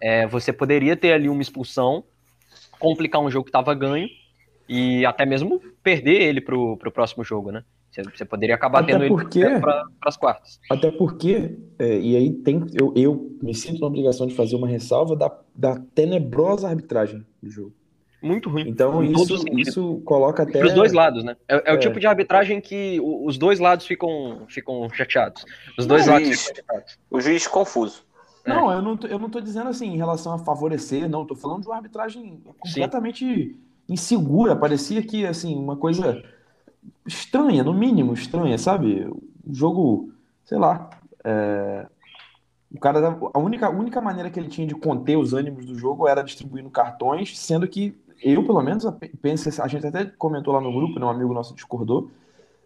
[0.00, 2.04] é, você poderia ter ali uma expulsão,
[2.78, 4.08] complicar um jogo que estava ganho,
[4.68, 7.64] e até mesmo perder ele para o próximo jogo, né?
[8.12, 10.58] Você poderia acabar até tendo porque, ele para as quartas.
[10.68, 14.66] Até porque, é, e aí tem, eu, eu me sinto na obrigação de fazer uma
[14.66, 17.72] ressalva da, da tenebrosa arbitragem do jogo.
[18.20, 18.66] Muito ruim.
[18.66, 20.64] Então isso, isso coloca até.
[20.64, 21.36] Os dois lados, né?
[21.46, 25.44] É, é, é, o tipo de arbitragem que os dois lados ficam, ficam chateados.
[25.78, 26.98] Os dois o lados juiz, ficam chateados.
[27.10, 28.02] O juiz confuso.
[28.46, 28.76] Não, é.
[28.76, 31.24] eu não, tô, eu não tô dizendo assim em relação a favorecer, não.
[31.24, 33.56] Tô falando de uma arbitragem completamente Sim.
[33.88, 34.54] insegura.
[34.54, 36.22] Parecia que, assim, uma coisa
[37.06, 39.06] estranha, no mínimo estranha, sabe?
[39.06, 40.12] O jogo,
[40.44, 40.90] sei lá.
[41.22, 41.86] É...
[42.70, 45.76] O cara, a única, a única maneira que ele tinha de conter os ânimos do
[45.78, 48.84] jogo era distribuindo cartões, sendo que eu, pelo menos,
[49.22, 52.10] penso, a gente até comentou lá no grupo, né, um amigo nosso discordou,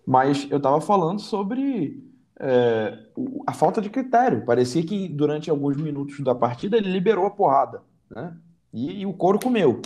[0.06, 2.02] mas eu tava falando sobre
[2.40, 2.98] é,
[3.46, 4.44] a falta de critério.
[4.44, 8.36] Parecia que durante alguns minutos da partida ele liberou a porrada, né?
[8.72, 9.80] E, e o couro comeu.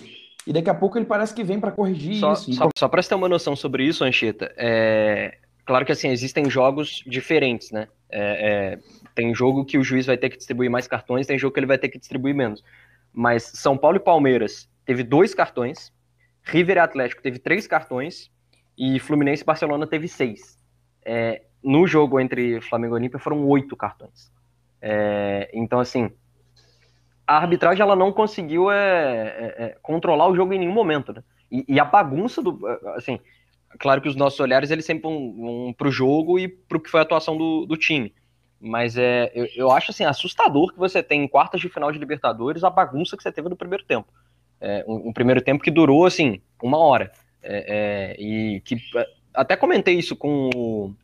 [0.46, 2.52] E daqui a pouco ele parece que vem para corrigir só, isso.
[2.52, 5.38] Só, só para você ter uma noção sobre isso, Ancheta, é...
[5.64, 7.88] claro que assim, existem jogos diferentes, né?
[8.10, 8.78] É, é...
[9.14, 11.66] Tem jogo que o juiz vai ter que distribuir mais cartões, tem jogo que ele
[11.66, 12.62] vai ter que distribuir menos.
[13.12, 15.92] Mas São Paulo e Palmeiras teve dois cartões,
[16.42, 18.30] River e Atlético teve três cartões,
[18.76, 20.58] e Fluminense e Barcelona teve seis.
[21.04, 24.30] É, no jogo entre Flamengo e Olímpia foram oito cartões.
[24.80, 26.10] É, então, assim,
[27.26, 31.22] a arbitragem ela não conseguiu é, é, é, controlar o jogo em nenhum momento, né?
[31.50, 33.20] E, e, a bagunça do, assim,
[33.78, 36.80] claro que os nossos olhares eles sempre vão, vão para o jogo e para o
[36.80, 38.12] que foi a atuação do, do time.
[38.58, 41.98] Mas é, eu, eu, acho assim assustador que você tem em quartas de final de
[41.98, 44.08] Libertadores a bagunça que você teve no primeiro tempo.
[44.60, 47.10] É, um, um, primeiro tempo que durou assim uma hora
[47.42, 48.76] é, é e que
[49.34, 50.94] até comentei isso com o,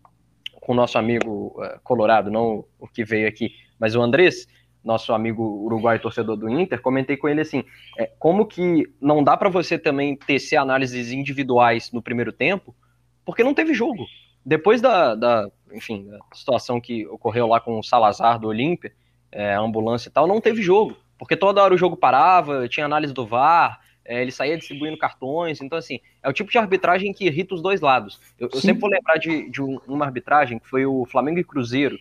[0.68, 4.46] com o nosso amigo é, Colorado, não o que veio aqui, mas o Andrés
[4.85, 7.64] nosso amigo uruguaio torcedor do Inter, comentei com ele assim,
[7.98, 12.76] é, como que não dá para você também tecer análises individuais no primeiro tempo,
[13.24, 14.07] porque não teve jogo.
[14.44, 18.92] Depois da, da enfim, da situação que ocorreu lá com o Salazar do Olímpia,
[19.33, 23.14] é, ambulância e tal, não teve jogo, porque toda hora o jogo parava, tinha análise
[23.14, 27.26] do VAR, é, ele saía distribuindo cartões, então assim, é o tipo de arbitragem que
[27.26, 28.18] irrita os dois lados.
[28.40, 31.96] Eu, eu sempre vou lembrar de, de uma arbitragem que foi o Flamengo e Cruzeiro,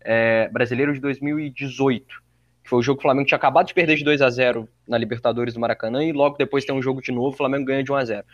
[0.00, 2.30] é, brasileiro de 2018
[2.70, 4.96] foi o jogo que o Flamengo tinha acabado de perder de 2 a 0 na
[4.96, 7.90] Libertadores do Maracanã e logo depois tem um jogo de novo, o Flamengo ganha de
[7.90, 8.26] 1 a 0.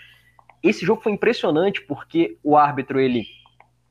[0.63, 3.25] Esse jogo foi impressionante porque o árbitro ele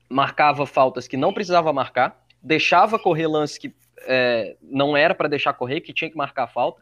[0.08, 3.74] marcava faltas que não precisava marcar, deixava correr lances que
[4.06, 6.80] é, não era para deixar correr, que tinha que marcar falta.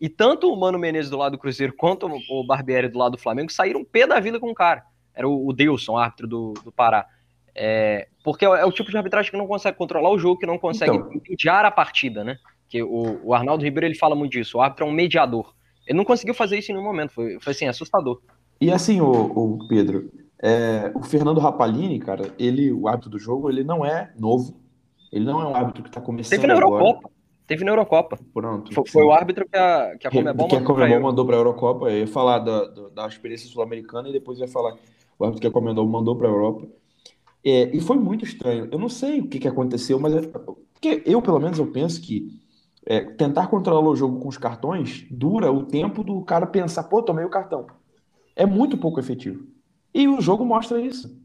[0.00, 3.18] E tanto o Mano Menezes do lado do Cruzeiro quanto o Barbieri do lado do
[3.18, 4.84] Flamengo saíram pé da vida com o cara.
[5.14, 7.06] Era o, o Deilson, árbitro do, do Pará.
[7.54, 10.46] É, porque é, é, o tipo de arbitragem que não consegue controlar o jogo, que
[10.46, 12.36] não consegue então, a partida, né?
[12.68, 14.58] Que o, o Arnaldo Ribeiro ele fala muito disso.
[14.58, 15.54] O árbitro é um mediador.
[15.86, 17.12] Ele não conseguiu fazer isso em nenhum momento.
[17.12, 18.20] Foi, foi assim, assustador.
[18.60, 20.10] E assim, o, o Pedro,
[20.42, 24.60] é, o Fernando Rapalini, cara, ele, o árbitro do jogo, ele não é novo.
[25.10, 27.00] Ele não é um árbitro que está começando Teve na agora.
[27.46, 28.18] Teve na Eurocopa.
[28.34, 28.74] Pronto.
[28.74, 31.38] Foi, foi o árbitro que a, que a Comebol que a Comebol mandou para a
[31.38, 31.90] Eurocopa.
[31.90, 34.76] Eu ia falar da, da, experiência sul-americana e depois ia falar
[35.18, 36.66] o árbitro que a Comebol mandou para a Europa.
[37.44, 38.68] É, e foi muito estranho.
[38.72, 42.02] Eu não sei o que, que aconteceu, mas é, porque eu, pelo menos, eu penso
[42.02, 42.40] que
[42.84, 47.00] é, tentar controlar o jogo com os cartões dura o tempo do cara pensar, pô,
[47.00, 47.66] tomei o cartão.
[48.34, 49.46] É muito pouco efetivo.
[49.94, 51.16] E o jogo mostra isso.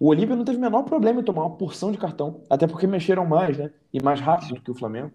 [0.00, 2.86] O Olímpia não teve o menor problema em tomar uma porção de cartão, até porque
[2.86, 3.70] mexeram mais, né?
[3.92, 5.12] E mais rápido do que o Flamengo.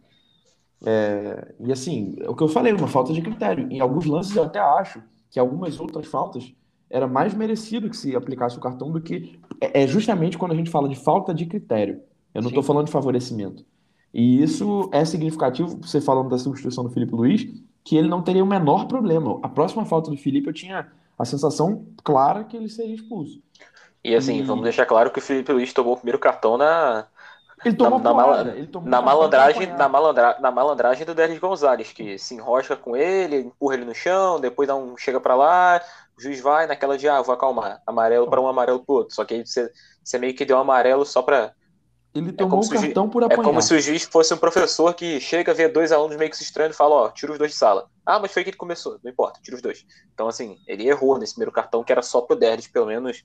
[0.85, 3.67] É, e assim, é o que eu falei, uma falta de critério.
[3.71, 6.53] Em alguns lances eu até acho que algumas outras faltas
[6.89, 9.39] era mais merecido que se aplicasse o cartão do que.
[9.61, 12.01] É é justamente quando a gente fala de falta de critério.
[12.33, 13.65] Eu não estou falando de favorecimento.
[14.13, 17.45] E isso é significativo, você falando da substituição do Felipe Luiz,
[17.83, 19.39] que ele não teria o menor problema.
[19.43, 23.41] A próxima falta do Felipe, eu tinha a sensação clara que ele seria expulso.
[24.03, 27.07] E assim, E- vamos deixar claro que o Felipe Luiz tomou o primeiro cartão na,
[27.63, 31.91] Ele tomou na, na, porrada, tomou na malandragem, na, malandra, na malandragem do Denis Gonzalez,
[31.93, 35.79] que se enrosca com ele, empurra ele no chão, depois dá um chega pra lá,
[36.17, 39.13] o juiz vai naquela de, ah, vou acalmar, amarelo pra um, amarelo pro outro.
[39.15, 39.69] Só que aí você,
[40.03, 41.51] você meio que deu um amarelo só pra.
[42.13, 43.43] Ele É tomou como o ju- cartão por É apanhar.
[43.43, 46.43] como se o juiz fosse um professor que chega, vê dois alunos meio que se
[46.43, 47.87] estranhando e fala, ó, tira os dois de sala.
[48.05, 49.85] Ah, mas foi que ele começou, não importa, tira os dois.
[50.13, 53.23] Então, assim, ele errou nesse primeiro cartão, que era só pro Derdes, pelo menos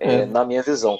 [0.00, 0.26] é, É.
[0.26, 0.98] na minha visão.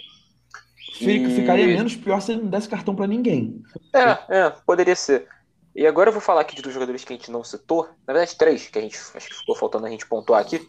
[1.01, 3.63] E- Ficaria menos pior se ele não desse cartão pra ninguém.
[3.93, 5.27] É, é, poderia ser.
[5.75, 7.89] E agora eu vou falar aqui de dois jogadores que a gente não citou.
[8.07, 10.67] Na verdade, três, que a gente acho que ficou faltando a gente pontuar aqui.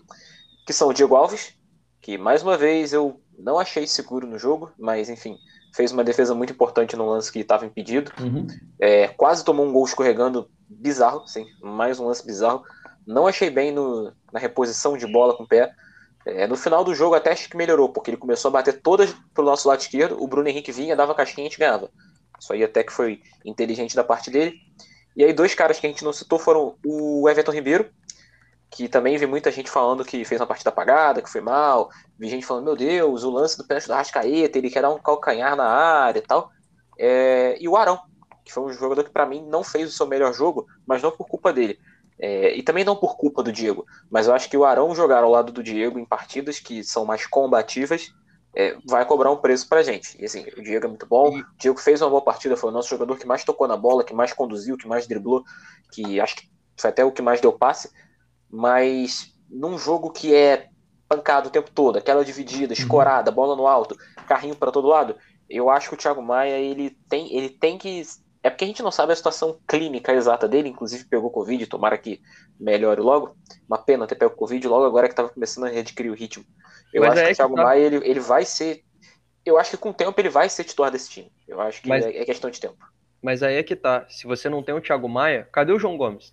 [0.66, 1.54] Que são o Diego Alves,
[2.02, 5.38] que mais uma vez eu não achei seguro no jogo, mas enfim,
[5.76, 8.12] fez uma defesa muito importante no lance que estava impedido.
[8.20, 8.48] Uhum.
[8.80, 12.64] É, quase tomou um gol escorregando bizarro, sim, mais um lance bizarro.
[13.06, 15.72] Não achei bem no- na reposição de bola com o pé.
[16.26, 19.16] É, no final do jogo até acho que melhorou, porque ele começou a bater todas
[19.34, 21.90] pro nosso lado esquerdo, o Bruno Henrique vinha, dava casquinha e a gente ganhava.
[22.40, 24.56] Isso aí até que foi inteligente da parte dele.
[25.16, 27.90] E aí dois caras que a gente não citou foram o Everton Ribeiro,
[28.70, 31.90] que também vi muita gente falando que fez uma partida apagada, que foi mal.
[32.20, 35.00] Vi gente falando, meu Deus, o lance do pênalti do Arrascaeta, ele quer dar um
[35.00, 36.52] calcanhar na área e tal.
[36.98, 38.00] É, e o Arão,
[38.44, 41.12] que foi um jogador que para mim não fez o seu melhor jogo, mas não
[41.12, 41.80] por culpa dele.
[42.18, 45.24] É, e também não por culpa do Diego, mas eu acho que o Arão jogar
[45.24, 48.14] ao lado do Diego em partidas que são mais combativas
[48.56, 50.18] é, vai cobrar um preço pra gente.
[50.20, 52.74] E assim, o Diego é muito bom, o Diego fez uma boa partida, foi o
[52.74, 55.44] nosso jogador que mais tocou na bola, que mais conduziu, que mais driblou,
[55.92, 57.92] que acho que foi até o que mais deu passe,
[58.50, 60.70] mas num jogo que é
[61.08, 63.96] pancado o tempo todo, aquela dividida, escorada, bola no alto,
[64.28, 65.16] carrinho para todo lado,
[65.50, 68.02] eu acho que o Thiago Maia ele tem, ele tem que
[68.46, 71.98] é porque a gente não sabe a situação clínica exata dele, inclusive pegou Covid, tomara
[71.98, 72.22] que
[72.60, 73.36] melhore logo.
[73.68, 76.46] Uma pena ter pego Covid logo agora que estava começando a readquirir o ritmo.
[76.94, 77.64] Eu Mas acho é que o Thiago tá.
[77.64, 78.84] Maia ele, ele vai ser.
[79.44, 81.32] Eu acho que com o tempo ele vai ser titular desse time.
[81.48, 82.78] Eu acho que Mas- é, é questão de tempo.
[83.20, 84.06] Mas aí é que tá.
[84.10, 86.32] Se você não tem o Thiago Maia, cadê o João Gomes?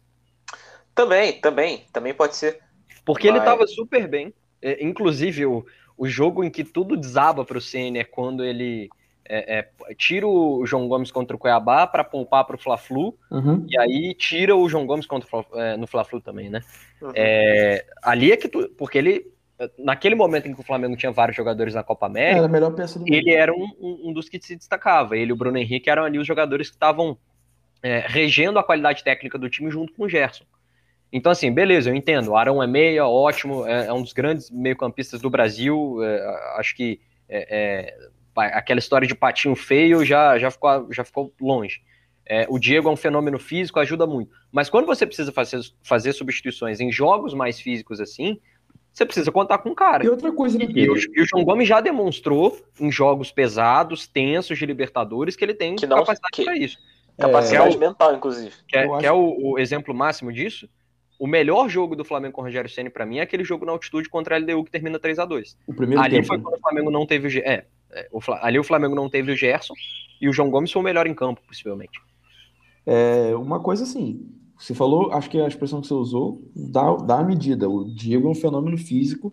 [0.94, 2.60] Também, também, também pode ser.
[3.06, 4.34] Porque ele Mas- tava super bem.
[4.60, 5.64] É, inclusive, o,
[5.96, 8.90] o jogo em que tudo desaba pro Ceni é quando ele
[9.28, 13.16] é, é, tira o João Gomes contra o Cuiabá para poupar pro Fla-Flu.
[13.30, 13.64] Uhum.
[13.68, 16.60] E aí tira o João Gomes contra o Fla- é, no Fla-Flu também, né?
[17.00, 17.12] Uhum.
[17.14, 19.32] É, ali é que tu, porque ele
[19.78, 22.72] naquele momento em que o Flamengo tinha vários jogadores na Copa América, Era a melhor
[22.74, 23.14] peça do mundo.
[23.14, 25.16] ele era um, um- um dos que se destacava.
[25.16, 27.16] Ele e o Bruno Henrique eram ali os jogadores que estavam
[27.80, 30.44] é, regendo a qualidade técnica do time junto com o Gerson.
[31.12, 32.30] Então, assim, beleza, eu entendo.
[32.30, 35.98] O Arão é meia, ótimo, é, é um dos grandes meio-campistas do Brasil.
[36.02, 37.98] é, acho que é, é,
[38.36, 41.80] aquela história de patinho feio já, já, ficou, já ficou longe.
[42.24, 44.32] É, o Diego é um fenômeno físico, ajuda muito.
[44.50, 48.38] Mas quando você precisa fazer, fazer substituições em jogos mais físicos assim,
[48.92, 50.04] você precisa contar com o cara.
[50.04, 54.06] E outra coisa, né, E o, e o João Gomes já demonstrou em jogos pesados,
[54.06, 56.78] tensos de Libertadores, que ele tem Que não- capacidade que- para isso.
[57.18, 58.54] Capacidade é o- mental, inclusive.
[58.68, 60.68] Quer, Eu acho- quer o, o exemplo máximo disso?
[61.18, 63.72] O melhor jogo do Flamengo com o Rogério Ceni para mim é aquele jogo na
[63.72, 66.26] altitude contra a LDU que termina 3 a 2 O primeiro Ali tempo.
[66.26, 66.42] foi né?
[66.42, 67.64] quando o Flamengo não teve o é, é,
[68.12, 69.74] o Fla- ali o Flamengo não teve o Gerson
[70.20, 71.98] e o João Gomes foi o melhor em campo, possivelmente.
[72.86, 74.20] É, uma coisa assim,
[74.58, 77.68] você falou, acho que a expressão que você usou dá, dá a medida.
[77.68, 79.32] O Diego é um fenômeno físico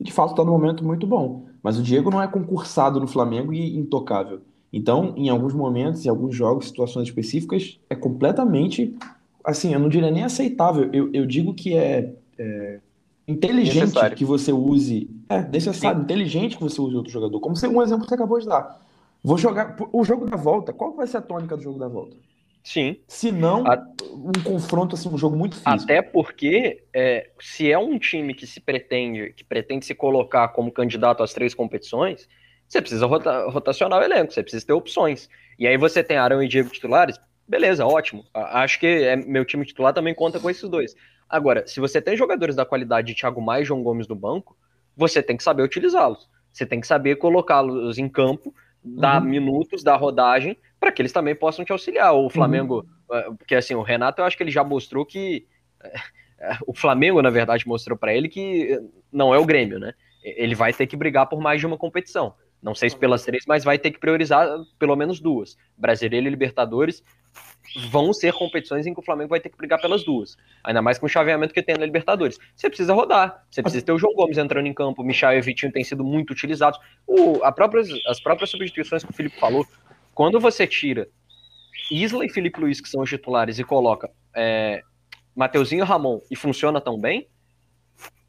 [0.00, 1.46] e de fato está num momento muito bom.
[1.62, 4.40] Mas o Diego não é concursado no Flamengo e intocável.
[4.72, 8.96] Então, em alguns momentos, em alguns jogos, situações específicas, é completamente,
[9.44, 10.88] assim, eu não diria nem aceitável.
[10.92, 12.80] Eu, eu digo que é, é
[13.28, 14.16] inteligente Necessário.
[14.16, 17.40] que você use, é necessário, inteligente que você use outro jogador.
[17.40, 18.80] Como você, um exemplo que você acabou de dar.
[19.22, 20.72] Vou jogar o jogo da volta.
[20.72, 22.16] Qual vai ser a tônica do jogo da volta?
[22.64, 22.96] Sim.
[23.08, 23.76] Se não, a...
[24.12, 25.70] um confronto, assim, um jogo muito físico.
[25.84, 30.70] Até porque, é, se é um time que se pretende, que pretende se colocar como
[30.70, 32.28] candidato às três competições,
[32.68, 35.28] você precisa rota, rotacionar o elenco, você precisa ter opções.
[35.58, 38.24] E aí você tem Arão e Diego titulares, beleza, ótimo.
[38.32, 40.94] Acho que é, meu time titular também conta com esses dois.
[41.28, 44.56] Agora, se você tem jogadores da qualidade de Thiago Maia e João Gomes no banco,
[44.96, 46.28] você tem que saber utilizá-los.
[46.52, 49.28] Você tem que saber colocá-los em campo, dar uhum.
[49.28, 52.14] minutos, dar rodagem, para que eles também possam te auxiliar.
[52.14, 53.36] O Flamengo, uhum.
[53.36, 55.46] porque assim, o Renato, eu acho que ele já mostrou que.
[56.66, 58.76] O Flamengo, na verdade, mostrou para ele que
[59.12, 59.94] não é o Grêmio, né?
[60.24, 62.34] Ele vai ter que brigar por mais de uma competição.
[62.60, 65.56] Não sei se pelas três, mas vai ter que priorizar pelo menos duas.
[65.76, 67.02] Brasileiro e Libertadores
[67.88, 70.36] vão ser competições em que o Flamengo vai ter que brigar pelas duas.
[70.62, 72.38] Ainda mais com o chaveamento que tem na Libertadores.
[72.54, 75.40] Você precisa rodar, você precisa ter o João Gomes entrando em campo, o Michel e
[75.40, 76.78] o Vitinho têm sido muito utilizados.
[77.06, 79.66] O, própria, as próprias substituições que o Felipe falou,
[80.14, 81.08] quando você tira
[81.90, 84.82] Isla e Felipe Luiz, que são os titulares, e coloca é,
[85.34, 87.26] Mateuzinho e Ramon, e funciona tão bem,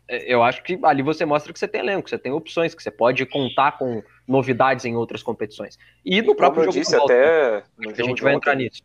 [0.07, 2.73] é, eu acho que ali você mostra que você tem elenco, que você tem opções,
[2.73, 5.77] que você pode contar com novidades em outras competições.
[6.05, 7.63] E no próprio jogo disse, até
[7.97, 8.81] a gente vai entrar nisso.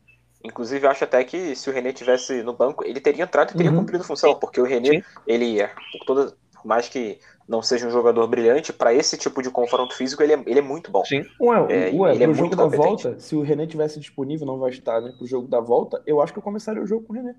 [0.49, 3.71] Inclusive, acho até que se o René tivesse no banco, ele teria entrado e teria
[3.71, 3.79] uhum.
[3.79, 4.39] cumprido função, Sim.
[4.41, 5.03] porque o René, Sim.
[5.27, 9.43] ele é, por, toda, por mais que não seja um jogador brilhante, para esse tipo
[9.43, 11.05] de confronto físico, ele é, ele é muito bom.
[11.05, 11.25] Sim.
[11.39, 14.71] Ué, é, ué ele é jogo da volta, se o René tivesse disponível, não vai
[14.71, 15.13] estar, né?
[15.17, 17.35] Pro jogo da volta, eu acho que eu começaria o jogo com o René.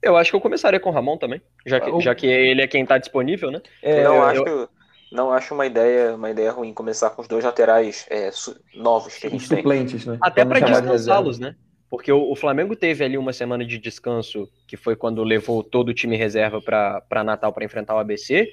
[0.00, 2.66] Eu acho que eu começaria com o Ramon também, já que, já que ele é
[2.68, 3.60] quem tá disponível, né?
[3.82, 4.68] É, não, eu, acho eu...
[5.10, 8.30] não acho uma ideia, uma ideia ruim começar com os dois laterais é,
[8.76, 10.12] novos que a gente suplentes, tem.
[10.12, 10.18] Né?
[10.20, 11.56] Até para descansá-los, né?
[11.94, 15.90] Porque o, o, Flamengo teve ali uma semana de descanso, que foi quando levou todo
[15.90, 18.48] o time reserva para Natal para enfrentar o ABC.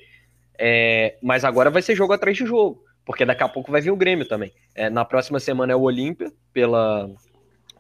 [0.60, 3.90] É, mas agora vai ser jogo atrás de jogo, porque daqui a pouco vai vir
[3.90, 4.54] o Grêmio também.
[4.76, 7.10] É, na próxima semana é o Olímpia, pela,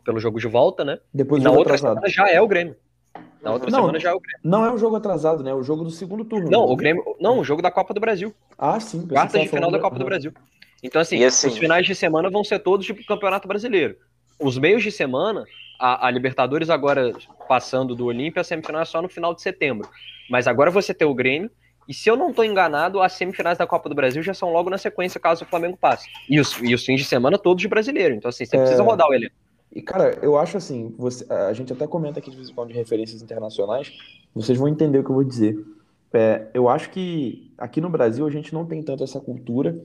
[0.03, 0.97] pelo jogo de volta, né?
[1.13, 1.93] Depois e na outra atrasado.
[1.93, 2.75] semana já é o Grêmio.
[3.43, 4.41] Na outra não, semana já é o Grêmio.
[4.43, 5.51] Não é o jogo atrasado, né?
[5.51, 6.49] É o jogo do segundo turno.
[6.49, 6.73] Não, né?
[6.73, 7.03] o Grêmio.
[7.19, 8.33] Não, o jogo da Copa do Brasil.
[8.57, 9.05] Ah, sim.
[9.07, 10.33] Quarta de final da Copa do Brasil.
[10.81, 13.95] Então, assim, assim, os finais de semana vão ser todos tipo Campeonato Brasileiro.
[14.41, 15.45] Os meios de semana
[15.79, 17.13] a, a Libertadores agora
[17.47, 19.89] passando do Olímpia, a semifinal é só no final de setembro.
[20.29, 21.49] Mas agora você tem o Grêmio,
[21.87, 24.69] e se eu não estou enganado, as semifinais da Copa do Brasil já são logo
[24.69, 26.07] na sequência, caso o Flamengo passe.
[26.29, 28.13] E os, e os fins de semana todos de brasileiro.
[28.13, 28.59] Então, assim, você é...
[28.59, 29.35] precisa rodar o elenco.
[29.73, 32.69] E, cara, eu acho assim, você, a gente até comenta aqui de vez em quando
[32.69, 33.91] de referências internacionais,
[34.35, 35.57] vocês vão entender o que eu vou dizer.
[36.13, 39.81] É, eu acho que aqui no Brasil a gente não tem tanto essa cultura,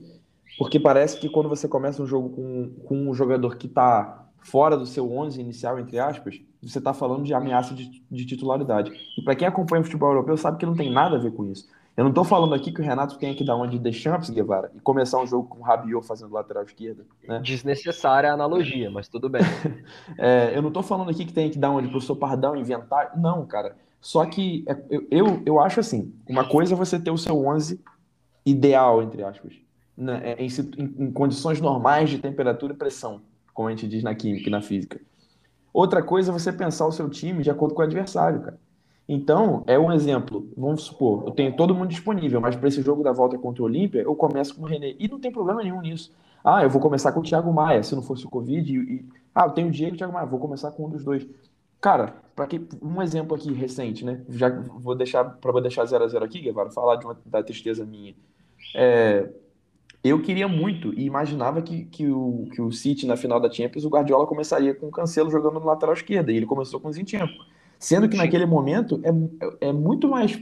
[0.57, 4.77] porque parece que quando você começa um jogo com, com um jogador que está fora
[4.77, 8.91] do seu 11 inicial, entre aspas, você está falando de ameaça de, de titularidade.
[9.17, 11.45] E para quem acompanha o futebol europeu sabe que não tem nada a ver com
[11.45, 11.67] isso.
[11.95, 14.71] Eu não estou falando aqui que o Renato tenha que dar uma de Deschamps, Guevara,
[14.75, 17.03] e começar um jogo com o Rabiot fazendo lateral esquerda.
[17.27, 17.39] Né?
[17.39, 19.41] Desnecessária a analogia, mas tudo bem.
[20.15, 23.17] é, eu não estou falando aqui que tem que dar uma de professor Pardão, inventar.
[23.17, 23.75] Não, cara.
[23.99, 27.35] Só que é, eu, eu, eu, acho assim, uma coisa é você ter o seu
[27.47, 27.81] 11
[28.45, 29.53] ideal, entre aspas,
[29.97, 30.47] né, é, em,
[30.77, 33.21] em, em condições normais de temperatura e pressão
[33.57, 35.01] como a gente diz na química e na física.
[35.73, 38.59] Outra coisa é você pensar o seu time de acordo com o adversário, cara.
[39.09, 40.47] Então, é um exemplo.
[40.55, 43.65] Vamos supor, eu tenho todo mundo disponível, mas para esse jogo da volta contra o
[43.65, 44.93] Olímpia, eu começo com o René.
[44.99, 46.13] E não tem problema nenhum nisso.
[46.43, 48.71] Ah, eu vou começar com o Thiago Maia, se não fosse o Covid.
[48.71, 49.05] E, e...
[49.33, 51.27] ah, eu tenho o Diego e o Thiago Maia, vou começar com um dos dois.
[51.81, 54.21] Cara, para que um exemplo aqui recente, né?
[54.29, 57.83] Já vou deixar para deixar 0 a 0 aqui, Guevara, falar de uma, da tristeza
[57.83, 58.13] minha.
[58.75, 59.27] É,
[60.07, 63.85] eu queria muito e imaginava que, que, o, que o City na final da Champions,
[63.85, 66.93] o Guardiola começaria com o Cancelo jogando no lateral esquerda, e ele começou com o
[66.93, 67.33] Zinchenko.
[67.79, 70.39] Sendo que naquele momento é, é muito mais,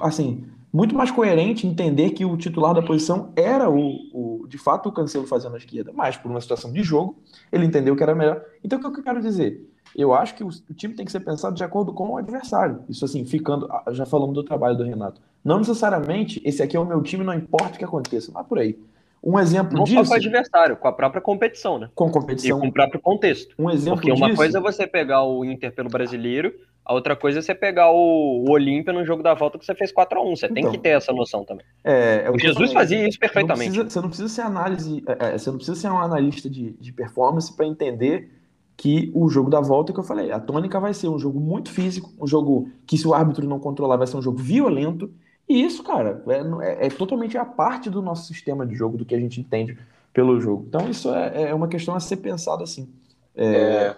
[0.00, 4.88] assim, muito mais coerente entender que o titular da posição era o, o de fato
[4.88, 7.16] o Cancelo fazendo a esquerda, mas por uma situação de jogo,
[7.50, 8.42] ele entendeu que era melhor.
[8.62, 9.68] Então o que eu quero dizer?
[9.96, 12.82] Eu acho que o, o time tem que ser pensado de acordo com o adversário.
[12.88, 15.20] Isso assim, ficando, já falando do trabalho do Renato.
[15.42, 18.32] Não necessariamente esse aqui é o meu time, não importa o que aconteça.
[18.38, 18.78] É por aí.
[19.22, 19.96] Um exemplo Não disso.
[19.96, 21.90] Não só com o adversário, com a própria competição, né?
[21.94, 22.58] Com competição.
[22.58, 23.54] E com o próprio contexto.
[23.58, 26.54] Um exemplo Porque uma coisa é você pegar o Inter pelo brasileiro,
[26.88, 29.74] a outra coisa é você pegar o, o Olímpia no jogo da volta que você
[29.74, 30.30] fez 4x1.
[30.30, 31.66] Você então, tem que ter essa noção também.
[31.84, 33.76] É, é o, Jesus fazia isso perfeitamente.
[33.76, 36.48] Não precisa, você não precisa ser análise, é, é, você não precisa ser um analista
[36.48, 38.30] de, de performance para entender
[38.74, 41.70] que o jogo da volta que eu falei, a tônica vai ser um jogo muito
[41.70, 45.12] físico, um jogo que se o árbitro não controlar vai ser um jogo violento
[45.48, 49.04] e isso, cara, é, é, é, totalmente a parte do nosso sistema de jogo, do
[49.04, 49.78] que a gente entende
[50.12, 50.64] pelo jogo.
[50.68, 52.88] Então, isso é, é uma questão a ser pensada assim.
[53.34, 53.96] É, é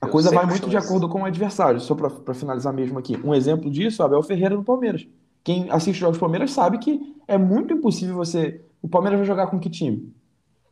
[0.00, 1.80] a coisa vai muito de acordo com o adversário.
[1.80, 3.18] Só para finalizar mesmo aqui.
[3.24, 5.06] Um exemplo disso, Abel Ferreira no Palmeiras.
[5.42, 8.60] Quem assiste jogos do Palmeiras sabe que é muito impossível você.
[8.80, 10.12] O Palmeiras vai jogar com que time?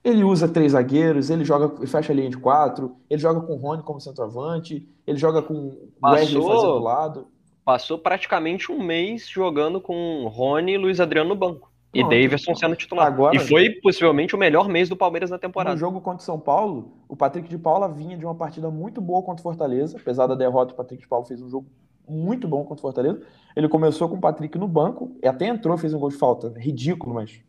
[0.05, 3.57] Ele usa três zagueiros, ele joga, fecha a linha de quatro, ele joga com o
[3.57, 7.27] Rony como centroavante, ele joga com o Wesley fazendo lado.
[7.67, 11.69] Passou praticamente um mês jogando com Rony e Luiz Adriano no banco.
[11.93, 13.09] E Não, Davidson sendo titular.
[13.09, 15.75] Agora, e foi possivelmente o melhor mês do Palmeiras na temporada.
[15.75, 19.01] No jogo contra o São Paulo, o Patrick de Paula vinha de uma partida muito
[19.01, 19.99] boa contra o Fortaleza.
[20.01, 21.67] Apesar da derrota, o Patrick de Paula fez um jogo
[22.09, 23.21] muito bom contra o Fortaleza.
[23.57, 26.55] Ele começou com o Patrick no banco, e até entrou, fez um gol de falta.
[26.57, 27.41] Ridículo, mas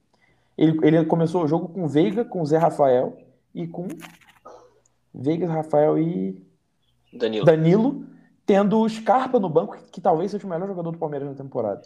[0.57, 3.15] ele, ele começou o jogo com Veiga, com Zé Rafael
[3.53, 3.88] e com
[5.13, 6.41] Veiga, Rafael e
[7.13, 7.45] Danilo.
[7.45, 8.05] Danilo,
[8.48, 11.82] tendo o Scarpa no banco, que, talvez seja o melhor jogador do Palmeiras na temporada.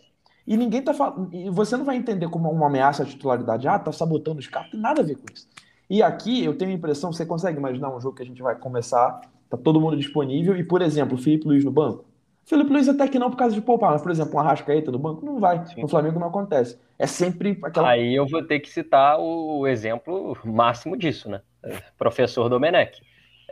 [0.46, 1.34] E ninguém tá falando.
[1.34, 3.68] E você não vai entender como uma ameaça à titularidade.
[3.68, 4.70] Ah, tá sabotando o Scarpa.
[4.72, 5.48] Tem nada a ver com isso.
[5.90, 8.56] E aqui eu tenho a impressão, você consegue imaginar um jogo que a gente vai
[8.56, 12.06] começar, tá todo mundo disponível, e, por exemplo, o Felipe Luiz no banco?
[12.46, 15.00] Felipe Luiz até que não por causa de poupar, mas, por exemplo, um Arrascaeta no
[15.00, 15.66] banco não vai.
[15.66, 15.82] Sim.
[15.82, 16.78] No Flamengo não acontece.
[16.98, 17.90] É sempre aquela.
[17.90, 21.42] Aí eu vou ter que citar o exemplo máximo disso, né?
[21.98, 23.02] Professor Domenech.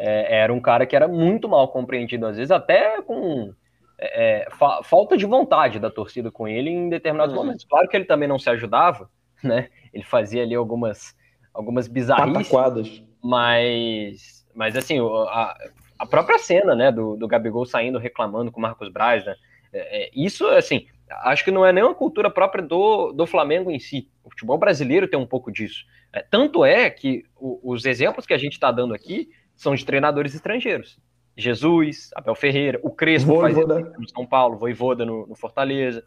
[0.01, 3.53] É, era um cara que era muito mal compreendido, às vezes, até com
[3.97, 7.43] é, é fa falta de vontade da torcida com ele em determinados uhum.
[7.43, 7.65] momentos.
[7.65, 9.09] Claro que ele também não se ajudava,
[9.43, 9.67] né?
[9.93, 11.13] Ele fazia ali algumas,
[11.53, 12.47] algumas bizarrices.
[12.47, 13.03] Pataquadas.
[13.21, 15.57] Mas, mas assim, a,
[15.99, 19.35] a própria cena, né, do, do Gabigol saindo reclamando com o Marcos Braz, né,
[19.73, 20.87] é, é, isso, assim,
[21.23, 24.09] acho que não é nem uma cultura própria do, do Flamengo em si.
[24.23, 25.85] O futebol brasileiro tem um pouco disso.
[26.13, 29.29] É, tanto é que o, os exemplos que a gente está dando aqui
[29.59, 30.97] são de treinadores estrangeiros.
[31.35, 33.81] Jesus, Abel Ferreira, o Crespo Voivoda.
[33.81, 36.03] faz no São Paulo, Voivoda no, no Fortaleza.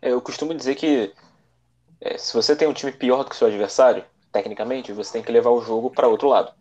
[0.00, 1.12] É, eu costumo dizer que
[1.98, 5.22] é, se você tem um time pior do que o seu adversário, tecnicamente, você tem
[5.22, 6.52] que levar o jogo para outro lado.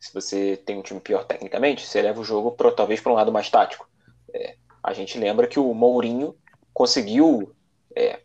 [0.00, 3.16] Se você tem um time pior tecnicamente, você leva o jogo pro, talvez para um
[3.16, 3.88] lado mais tático.
[4.34, 6.34] É, a gente lembra que o Mourinho
[6.74, 7.54] conseguiu,
[7.94, 8.20] é,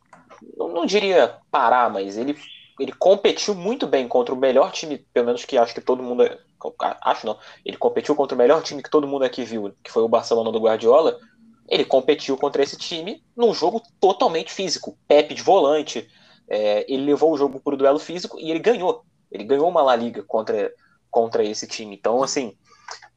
[0.58, 2.36] não, não, diria parar, mas ele,
[2.80, 6.24] ele competiu muito bem contra o melhor time, pelo menos que acho que todo mundo.
[7.02, 7.38] Acho não.
[7.66, 10.52] Ele competiu contra o melhor time que todo mundo aqui viu, que foi o Barcelona
[10.52, 11.18] do Guardiola.
[11.68, 14.98] Ele competiu contra esse time num jogo totalmente físico.
[15.08, 16.08] Pepe de volante.
[16.50, 19.04] É, ele levou o jogo para o duelo físico e ele ganhou.
[19.32, 20.72] Ele ganhou uma La Liga contra
[21.10, 21.96] contra esse time.
[21.96, 22.56] Então, assim,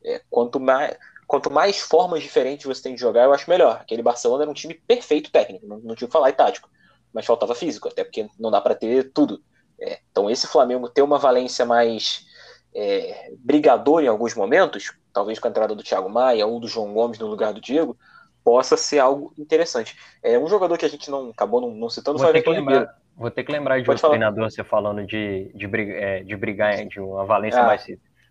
[0.03, 0.97] é, quanto, mais,
[1.27, 3.79] quanto mais formas diferentes você tem de jogar, eu acho melhor.
[3.81, 6.71] Aquele Barcelona era um time perfeito técnico, não, não tinha que falar em tático,
[7.13, 9.43] mas faltava físico, até porque não dá para ter tudo.
[9.81, 12.27] É, então, esse Flamengo ter uma valência mais
[12.75, 16.93] é, brigador em alguns momentos, talvez com a entrada do Thiago Maia ou do João
[16.93, 17.97] Gomes no lugar do Diego,
[18.45, 19.97] possa ser algo interessante.
[20.23, 22.89] É um jogador que a gente não acabou não, não citando foi o Everton Ribeiro.
[23.17, 24.13] Vou ter que lembrar de Pode falar.
[24.13, 27.67] treinador você falando de, de, é, de brigar de uma valência ah.
[27.67, 27.87] mais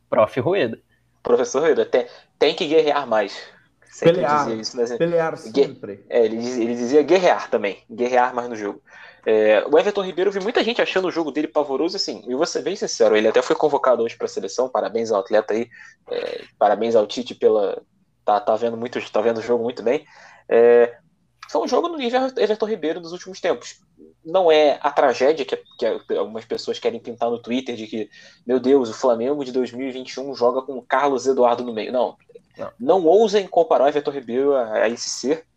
[0.09, 0.39] Prof.
[0.39, 0.79] Rueda.
[1.21, 2.07] Professor Rueda, tem,
[2.39, 3.39] tem que guerrear mais.
[3.91, 4.97] Sempre pelear, dizia isso, né?
[4.97, 6.05] Pelear sempre.
[6.09, 8.81] É, ele, dizia, ele dizia guerrear também, guerrear mais no jogo.
[9.25, 12.45] É, o Everton Ribeiro, vi muita gente achando o jogo dele pavoroso, assim, e vou
[12.45, 15.69] ser bem sincero, ele até foi convocado hoje para a seleção, parabéns ao atleta aí,
[16.09, 17.81] é, parabéns ao Tite pela,
[18.23, 20.05] tá, tá vendo muito, tá vendo o jogo muito bem,
[20.47, 20.97] é,
[21.49, 23.81] foi um jogo no nível Everton Ribeiro dos últimos tempos.
[24.23, 28.07] Não é a tragédia que, que algumas pessoas querem pintar no Twitter de que,
[28.45, 31.91] meu Deus, o Flamengo de 2021 joga com o Carlos Eduardo no meio.
[31.91, 32.15] Não.
[32.55, 35.47] Não, não ousem comparar o Everton Ribeiro a, a esse ser,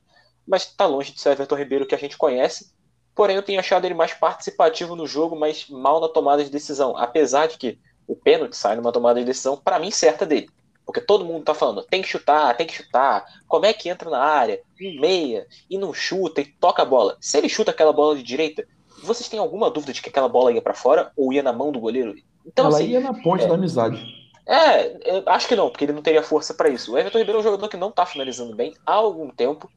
[0.47, 2.73] mas está longe de ser o Everton Ribeiro que a gente conhece.
[3.15, 6.97] Porém, eu tenho achado ele mais participativo no jogo, mas mal na tomada de decisão.
[6.97, 10.49] Apesar de que o pênalti sai numa tomada de decisão, para mim, certa dele.
[10.85, 13.25] Porque todo mundo tá falando, tem que chutar, tem que chutar.
[13.47, 14.61] Como é que entra na área?
[14.81, 17.17] Um meia, e não chuta, e toca a bola.
[17.21, 18.67] Se ele chuta aquela bola de direita,
[19.03, 21.71] vocês têm alguma dúvida de que aquela bola ia para fora ou ia na mão
[21.71, 22.15] do goleiro?
[22.45, 24.05] Então, Ela assim, ia na ponte é, da amizade.
[24.47, 26.93] É, acho que não, porque ele não teria força para isso.
[26.93, 29.71] O Everton Ribeiro é um jogador que não tá finalizando bem há algum tempo.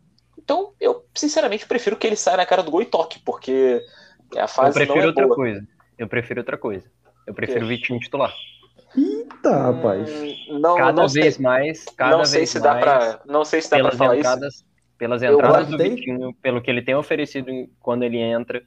[0.45, 3.83] Então, eu sinceramente prefiro que ele saia na cara do gol e toque, porque
[4.37, 5.35] a fase eu prefiro não é outra boa.
[5.35, 5.67] coisa.
[5.97, 6.89] Eu prefiro outra coisa.
[7.25, 8.31] Eu prefiro o Vitinho titular.
[8.95, 10.09] Eita, rapaz.
[10.09, 11.43] Hum, não, cada não vez sei.
[11.43, 14.55] mais, cada não sei vez se dá para, não sei se dá para falar entradas,
[14.55, 14.65] isso.
[14.97, 18.61] Pelas entradas do Vitinho, pelo que ele tem oferecido quando ele entra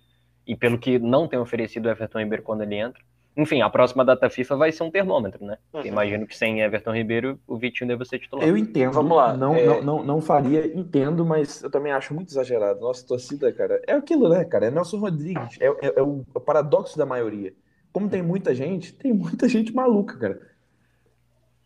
[0.46, 3.00] e pelo que não tem oferecido o Everton Ribeiro quando ele entra.
[3.36, 5.58] Enfim, a próxima data FIFA vai ser um termômetro, né?
[5.72, 5.86] Uhum.
[5.86, 8.46] Imagino que sem Everton Ribeiro, o Vitinho deve ser titular.
[8.46, 8.92] Eu entendo.
[8.92, 9.36] Vamos lá.
[9.36, 9.64] Não, é...
[9.64, 12.80] não, não, não faria, entendo, mas eu também acho muito exagerado.
[12.80, 14.66] Nossa torcida, cara, é aquilo, né, cara?
[14.66, 15.56] É Nelson Rodrigues.
[15.60, 17.54] É, é, é o, é paradoxo da maioria.
[17.92, 20.40] Como tem muita gente, tem muita gente maluca, cara.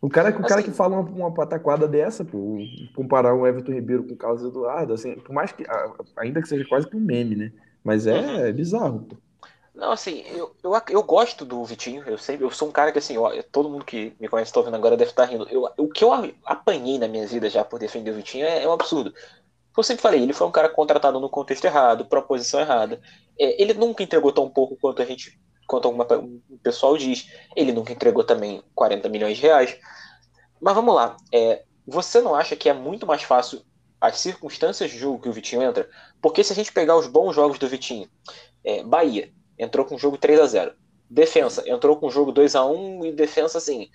[0.03, 2.59] O cara, o cara assim, que fala uma, uma pataquada dessa, pô,
[2.93, 5.65] comparar o Everton Ribeiro com o Carlos Eduardo, assim, por mais que,
[6.17, 7.53] ainda que seja quase que um meme, né?
[7.85, 8.37] Mas é, uhum.
[8.41, 9.17] é bizarro, pô.
[9.75, 12.99] Não, assim, eu, eu, eu gosto do Vitinho, eu sempre, eu sou um cara que,
[12.99, 15.49] assim, ó, todo mundo que me conhece, tá ouvindo agora, deve estar tá rindo.
[15.49, 16.13] Eu, o que eu
[16.45, 19.15] apanhei na minha vida já por defender o Vitinho é, é um absurdo.
[19.75, 23.01] Eu sempre falei, ele foi um cara contratado no contexto errado, proposição errada.
[23.39, 26.07] É, ele nunca entregou tão pouco quanto a gente quanto alguma,
[26.51, 27.31] o pessoal diz.
[27.57, 29.79] Ele nunca entregou também 40 milhões de reais.
[30.61, 31.17] Mas vamos lá.
[31.33, 33.63] É, você não acha que é muito mais fácil
[33.99, 35.89] as circunstâncias de jogo que o Vitinho entra?
[36.21, 38.07] Porque se a gente pegar os bons jogos do Vitinho,
[38.63, 39.33] é, Bahia
[39.63, 40.73] entrou com o jogo 3 a 0
[41.09, 43.91] Defensa entrou com o jogo 2 a 1 e defensa assim.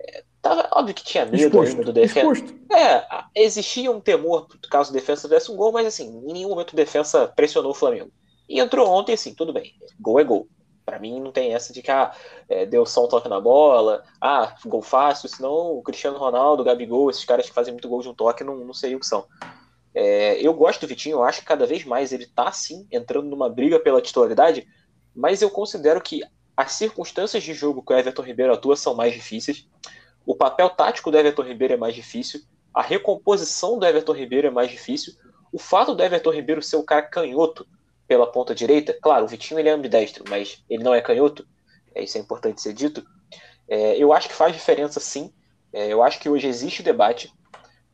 [0.00, 2.44] É, tava óbvio que tinha medo exposto, ainda do defensa.
[2.74, 3.04] É,
[3.34, 6.76] existia um temor caso o defensa tivesse um gol, mas assim, em nenhum momento o
[6.76, 8.10] defensa pressionou o Flamengo.
[8.48, 9.74] E entrou ontem, assim, tudo bem.
[10.00, 10.48] Gol é gol.
[10.86, 12.12] Para mim não tem essa de que ah,
[12.48, 16.64] é, deu só um toque na bola, ah, gol fácil, senão o Cristiano Ronaldo, o
[16.64, 19.06] Gabigol, esses caras que fazem muito gol de um toque não, não sei o que
[19.06, 19.26] são.
[19.94, 23.28] É, eu gosto do Vitinho, eu acho que cada vez mais ele tá sim entrando
[23.28, 24.66] numa briga pela titularidade,
[25.14, 26.22] mas eu considero que
[26.56, 29.68] as circunstâncias de jogo que o Everton Ribeiro atua são mais difíceis,
[30.24, 32.40] o papel tático do Everton Ribeiro é mais difícil,
[32.72, 35.14] a recomposição do Everton Ribeiro é mais difícil,
[35.52, 37.66] o fato do Everton Ribeiro ser o cara canhoto
[38.06, 38.92] pela ponta direita.
[39.00, 41.46] Claro, o Vitinho ele é ambidestro, mas ele não é canhoto.
[41.94, 43.04] É, isso é importante ser dito.
[43.68, 45.32] É, eu acho que faz diferença sim.
[45.72, 47.32] É, eu acho que hoje existe debate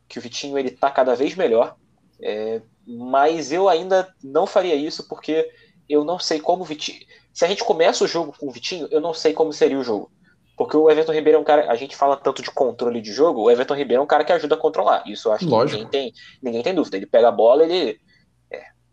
[0.07, 1.75] que o Vitinho ele está cada vez melhor,
[2.21, 5.49] é, mas eu ainda não faria isso porque
[5.91, 6.99] eu não sei como o Vitinho.
[7.33, 9.83] Se a gente começa o jogo com o Vitinho, eu não sei como seria o
[9.83, 10.11] jogo.
[10.57, 11.71] Porque o Everton Ribeiro é um cara.
[11.71, 14.31] A gente fala tanto de controle de jogo, o Everton Ribeiro é um cara que
[14.31, 15.03] ajuda a controlar.
[15.07, 15.77] Isso eu acho Lógico.
[15.77, 16.97] que ninguém tem, ninguém tem dúvida.
[16.97, 17.99] Ele pega a bola, ele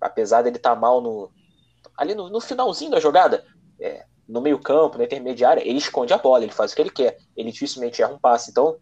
[0.00, 1.30] apesar dele estar tá mal no
[1.96, 3.44] ali no, no, finalzinho da jogada,
[3.80, 6.90] é, no meio campo, na intermediária, ele esconde a bola, ele faz o que ele
[6.90, 8.50] quer, ele dificilmente erra um passe.
[8.52, 8.76] Então,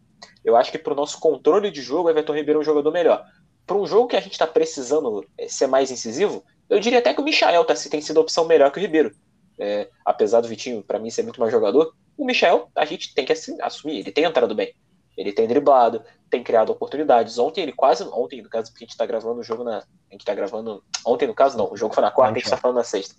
[0.45, 2.93] eu acho que para o nosso controle de jogo, o Everton Ribeiro é um jogador
[2.93, 3.25] melhor.
[3.67, 7.15] Para um jogo que a gente está precisando é, ser mais incisivo, eu diria até
[7.15, 9.15] que o Michael tá, tem sido a opção melhor que o Ribeiro.
[9.59, 13.25] É, apesar do Vitinho, para mim, ser muito mais jogador, o Michel a gente tem
[13.25, 14.75] que assumir, ele tem entrado bem.
[15.17, 17.39] Ele tem driblado, tem criado oportunidades.
[17.39, 18.05] Ontem ele quase.
[18.05, 19.79] Ontem, no caso, porque a gente tá gravando o jogo na.
[19.79, 20.85] A gente tá gravando.
[21.07, 21.73] Ontem, no caso, não.
[21.73, 23.15] O jogo foi na quarta, a gente tá falando na sexta.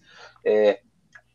[0.46, 0.80] É,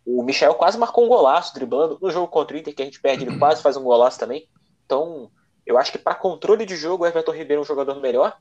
[0.06, 1.98] o Michel quase marcou um golaço driblando.
[2.00, 4.48] No jogo contra o Inter, que a gente perde, ele quase faz um golaço também.
[4.86, 5.30] Então,
[5.66, 8.36] eu acho que para controle de jogo, o Everton Ribeiro é um jogador melhor.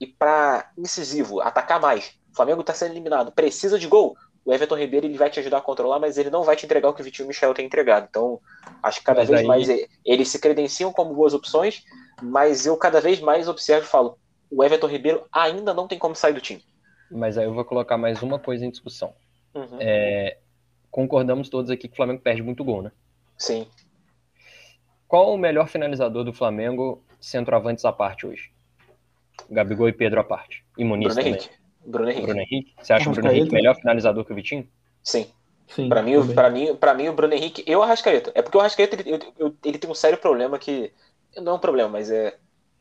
[0.00, 2.18] E para incisivo, atacar mais.
[2.32, 5.58] O Flamengo tá sendo eliminado, precisa de gol o Everton Ribeiro ele vai te ajudar
[5.58, 8.06] a controlar, mas ele não vai te entregar o que o Vitinho Michel tem entregado.
[8.08, 8.40] Então,
[8.82, 9.46] acho que cada mas vez aí...
[9.46, 9.68] mais
[10.04, 11.84] eles se credenciam como boas opções,
[12.22, 14.18] mas eu cada vez mais observo e falo:
[14.50, 16.64] o Everton Ribeiro ainda não tem como sair do time.
[17.10, 19.14] Mas aí eu vou colocar mais uma coisa em discussão.
[19.54, 19.78] Uhum.
[19.78, 20.38] É,
[20.90, 22.92] concordamos todos aqui que o Flamengo perde muito gol, né?
[23.36, 23.66] Sim.
[25.06, 28.50] Qual o melhor finalizador do Flamengo, centroavantes à parte hoje?
[29.48, 30.64] Gabigol e Pedro à parte.
[30.76, 31.32] E Muniz Bruno também.
[31.32, 31.50] Henrique.
[31.84, 32.26] Bruno Henrique.
[32.26, 32.74] Bruno Henrique?
[32.80, 34.68] Você acha o Bruno Henrique melhor finalizador que o Vitinho?
[35.02, 35.26] Sim.
[35.68, 38.32] Sim para mim, para mim, para mim o Bruno Henrique, eu Arrascaeta.
[38.34, 40.92] É porque o Arrascaeta ele, ele, ele, tem um sério problema que
[41.36, 42.36] não é um problema, mas é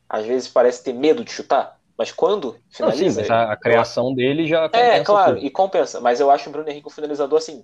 [0.07, 1.79] às vezes parece ter medo de chutar.
[1.95, 4.15] Mas quando finaliza, não, sim, a, a, criação eu...
[4.15, 5.45] dele já É, claro, tudo.
[5.45, 7.63] e compensa, mas eu acho o Bruno Henrique um finalizador assim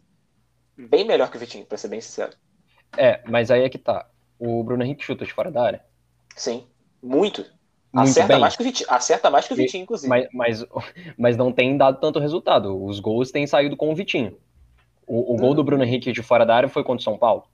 [0.77, 2.35] bem melhor que o Vitinho, para ser bem sincero.
[2.97, 4.07] É, mas aí é que tá.
[4.37, 5.85] O Bruno Henrique chuta de fora da área?
[6.35, 6.67] Sim,
[7.01, 7.45] muito.
[7.95, 8.39] Muito acerta, bem.
[8.41, 10.09] Mais que o Vitinho, acerta mais que o Vitinho, inclusive.
[10.09, 10.65] Mas, mas,
[11.17, 12.83] mas não tem dado tanto resultado.
[12.83, 14.37] Os gols têm saído com o Vitinho.
[15.07, 15.37] O, o hum.
[15.37, 17.45] gol do Bruno Henrique de fora da área foi contra o São Paulo?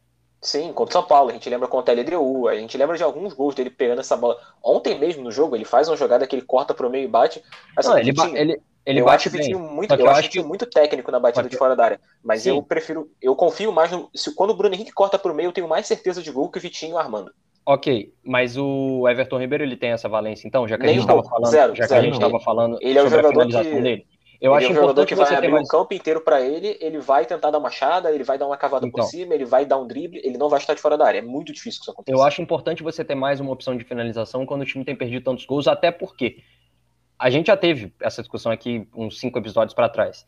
[0.41, 1.29] Sim, contra o São Paulo.
[1.29, 4.17] A gente lembra contra a LDU, a gente lembra de alguns gols dele pegando essa
[4.17, 4.35] bola.
[4.63, 7.43] Ontem mesmo no jogo, ele faz uma jogada que ele corta pro meio e bate.
[7.77, 9.53] Assim, não, ele, Vitinho, ele, ele eu bate acho bem.
[9.53, 12.01] Muito, eu, eu acho que muito técnico na batida de fora da área.
[12.23, 12.49] Mas Sim.
[12.49, 14.09] eu prefiro, eu confio mais no.
[14.15, 16.57] Se, quando o Bruno Henrique corta pro meio, eu tenho mais certeza de gol que
[16.57, 17.31] o Vitinho armando.
[17.71, 21.03] Ok, mas o Everton Ribeiro ele tem essa valência, então, já que Nem a gente
[21.03, 23.63] estava falando, zero, já que zero, a gente estava falando ele é o jogador que,
[23.63, 24.05] dele.
[24.41, 25.69] Eu acho é um jogador que vai abrir mais...
[25.69, 28.57] o campo inteiro para ele, ele vai tentar dar uma machada, ele vai dar uma
[28.57, 30.97] cavada então, por cima, ele vai dar um drible, ele não vai estar de fora
[30.97, 31.19] da área.
[31.19, 32.17] É muito difícil que isso aconteça.
[32.17, 35.23] Eu acho importante você ter mais uma opção de finalização quando o time tem perdido
[35.23, 36.39] tantos gols, até porque
[37.17, 40.25] a gente já teve essa discussão aqui uns cinco episódios para trás.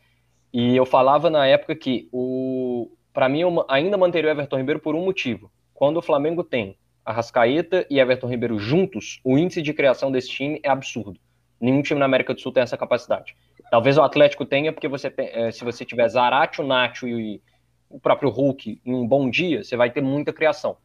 [0.50, 4.80] E eu falava na época que o para mim eu ainda manteria o Everton Ribeiro
[4.80, 5.50] por um motivo.
[5.74, 10.60] Quando o Flamengo tem Arrascaeta e Everton Ribeiro juntos, o índice de criação desse time
[10.62, 11.20] é absurdo.
[11.60, 13.36] Nenhum time na América do Sul tem essa capacidade.
[13.70, 17.42] Talvez o Atlético tenha, porque você tem, é, se você tiver Zarate, o Nacho e
[17.90, 20.76] o próprio Hulk em um bom dia, você vai ter muita criação.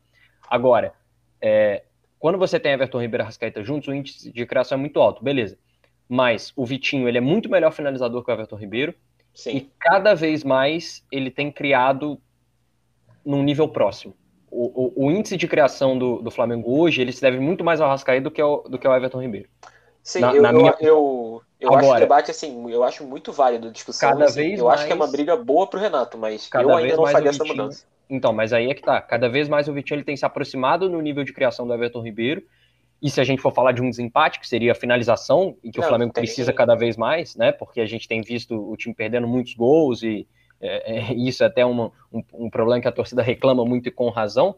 [0.49, 0.93] Agora,
[1.41, 1.83] é,
[2.17, 5.23] quando você tem Everton Ribeiro e Arrascaeta juntos, o índice de criação é muito alto,
[5.23, 5.57] beleza.
[6.07, 8.93] Mas o Vitinho, ele é muito melhor finalizador que o Everton Ribeiro.
[9.33, 9.55] Sim.
[9.55, 12.19] E cada vez mais ele tem criado
[13.25, 14.15] num nível próximo
[14.51, 17.89] o, o, índice de criação do, do Flamengo hoje, ele se deve muito mais ao
[17.89, 19.47] Rascaeta do que ao, do que ao Everton Ribeiro.
[20.03, 20.75] Sim, na, eu, na minha...
[20.79, 24.09] eu, eu, Agora, acho o debate assim, eu acho muito válido a discussão.
[24.09, 24.79] Cada assim, vez eu mais...
[24.79, 27.85] acho que é uma briga boa pro Renato, mas eu ainda não faria essa mudança.
[28.09, 28.99] Então, mas aí é que tá.
[29.01, 32.01] Cada vez mais o Vitinho ele tem se aproximado no nível de criação do Everton
[32.01, 32.41] Ribeiro.
[33.01, 35.79] E se a gente for falar de um desempate, que seria a finalização, e que
[35.79, 37.51] não, o Flamengo precisa cada vez mais, né?
[37.51, 40.27] Porque a gente tem visto o time perdendo muitos gols e
[40.61, 43.91] é, é, isso é até uma, um, um problema que a torcida reclama muito e
[43.91, 44.55] com razão,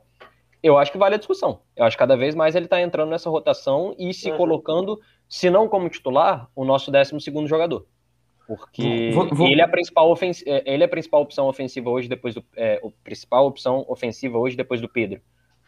[0.64, 1.62] eu acho que vale a discussão.
[1.76, 4.38] Eu acho que cada vez mais ele está entrando nessa rotação e se uhum.
[4.38, 7.86] colocando, se não como titular, o nosso 12 jogador.
[8.48, 9.48] Porque vou, vou...
[9.48, 10.44] Ele, é a principal ofens...
[10.46, 12.44] É, ele é a principal opção ofensiva hoje, depois do.
[12.56, 15.22] É, o principal opção ofensiva hoje, depois do Pedro.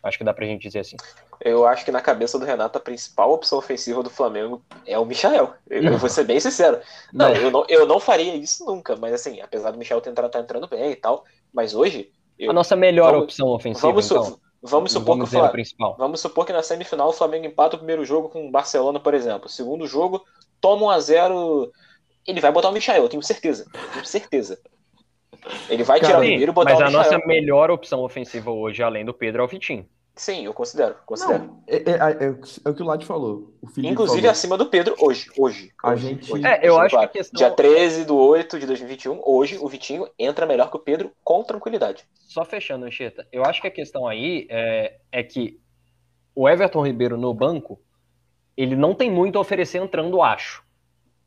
[0.03, 0.97] Acho que dá pra gente dizer assim.
[1.39, 5.05] Eu acho que na cabeça do Renato, a principal opção ofensiva do Flamengo é o
[5.05, 5.53] Michael.
[5.69, 6.81] Eu, eu vou ser bem sincero.
[7.13, 10.25] Não, não, eu não, eu não faria isso nunca, mas assim, apesar do Michel tentar
[10.25, 11.23] estar tá entrando bem e tal,
[11.53, 12.11] mas hoje.
[12.37, 12.51] Eu...
[12.51, 13.87] a nossa melhor vamos, opção ofensiva.
[13.87, 14.39] Vamos, então.
[14.61, 15.95] vamos supor vamos que o principal.
[15.97, 19.13] Vamos supor que na semifinal o Flamengo empata o primeiro jogo com o Barcelona, por
[19.13, 19.47] exemplo.
[19.47, 20.25] Segundo jogo,
[20.59, 21.71] toma 1 a 0
[22.27, 23.65] Ele vai botar o Michael, eu tenho certeza.
[23.93, 24.59] Tenho certeza.
[25.69, 28.51] Ele vai tirar o primeiro e botar mas o Mas a nossa melhor opção ofensiva
[28.51, 29.87] hoje, além do Pedro, é o Vitinho.
[30.15, 30.95] Sim, eu considero.
[31.07, 31.45] considero.
[31.45, 33.51] Não, é, é, é, é, o que o Lade falou.
[33.61, 34.31] O Inclusive falou.
[34.31, 35.27] acima do Pedro hoje.
[35.35, 35.71] Hoje.
[35.81, 36.31] A hoje, gente.
[36.31, 37.09] Hoje, é, eu acho claro.
[37.09, 37.37] que a questão...
[37.37, 41.43] Dia 13 do 8 de 2021, hoje o Vitinho entra melhor que o Pedro com
[41.43, 42.05] tranquilidade.
[42.27, 45.59] Só fechando, Anchieta, eu acho que a questão aí é, é que
[46.35, 47.81] o Everton Ribeiro no banco,
[48.55, 50.63] ele não tem muito a oferecer entrando, acho.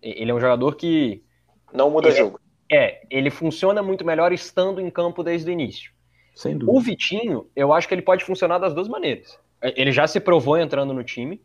[0.01, 1.25] Ele é um jogador que.
[1.73, 2.41] Não muda ele, jogo.
[2.71, 5.93] É, ele funciona muito melhor estando em campo desde o início.
[6.35, 6.79] Sem dúvida.
[6.79, 9.39] O Vitinho, eu acho que ele pode funcionar das duas maneiras.
[9.63, 11.41] Ele já se provou entrando no time.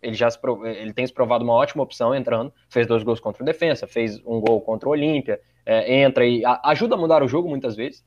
[0.00, 0.64] Ele já se prov...
[0.64, 2.52] ele tem se provado uma ótima opção entrando.
[2.68, 5.40] Fez dois gols contra o Defensa, fez um gol contra o Olímpia.
[5.66, 6.60] É, entra e a...
[6.64, 8.04] ajuda a mudar o jogo muitas vezes.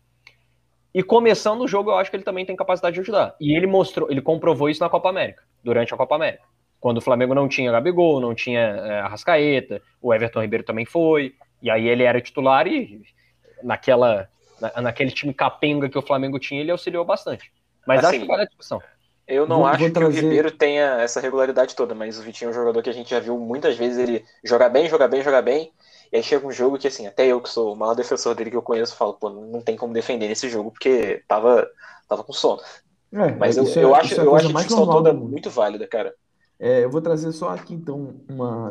[0.94, 3.36] E começando o jogo, eu acho que ele também tem capacidade de ajudar.
[3.42, 6.44] E ele mostrou, ele comprovou isso na Copa América, durante a Copa América.
[6.80, 11.34] Quando o Flamengo não tinha Gabigol, não tinha é, Arrascaeta, o Everton Ribeiro também foi.
[11.64, 13.02] E aí ele era titular e
[13.64, 17.52] naquela na, naquele time capenga que o Flamengo tinha, ele auxiliou bastante.
[17.88, 18.82] Mas assim, acho que vale a discussão.
[19.26, 20.14] Eu não vou, acho vou trazer...
[20.14, 22.94] que o Ribeiro tenha essa regularidade toda, mas o Vitinho é um jogador que a
[22.94, 25.72] gente já viu muitas vezes ele jogar bem, jogar bem, jogar bem.
[26.12, 28.52] E aí chega um jogo que, assim, até eu que sou o maior defensor dele
[28.52, 31.68] que eu conheço, falo, pô, não tem como defender nesse jogo, porque tava,
[32.08, 32.62] tava com sono.
[33.14, 36.14] É, mas eu, eu é, acho, é eu acho a discussão toda muito válida, cara.
[36.60, 38.70] É, eu vou trazer só aqui, então, uma.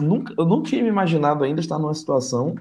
[0.00, 2.56] Nunca, eu não tinha me imaginado ainda estar numa situação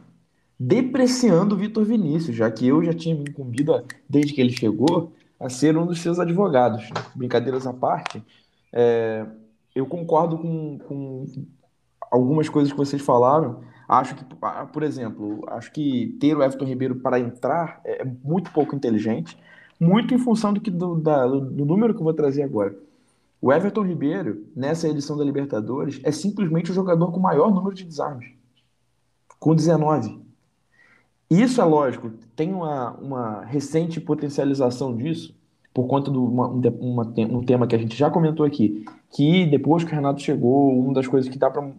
[0.60, 5.12] depreciando o Vitor Vinícius, já que eu já tinha me incumbido, desde que ele chegou,
[5.40, 6.88] a ser um dos seus advogados.
[7.16, 8.24] Brincadeiras à parte,
[8.72, 9.26] é,
[9.74, 11.26] eu concordo com, com
[12.12, 13.62] algumas coisas que vocês falaram.
[13.90, 18.52] Acho que, ah, por exemplo, acho que ter o Everton Ribeiro para entrar é muito
[18.52, 19.36] pouco inteligente,
[19.80, 22.76] muito em função do, que, do, da, do número que eu vou trazer agora.
[23.42, 27.84] O Everton Ribeiro, nessa edição da Libertadores, é simplesmente o jogador com maior número de
[27.84, 28.30] desarmes,
[29.40, 30.22] com 19.
[31.28, 35.36] Isso é lógico, tem uma, uma recente potencialização disso,
[35.74, 39.96] por conta de um tema que a gente já comentou aqui, que depois que o
[39.96, 41.72] Renato chegou, uma das coisas que dá para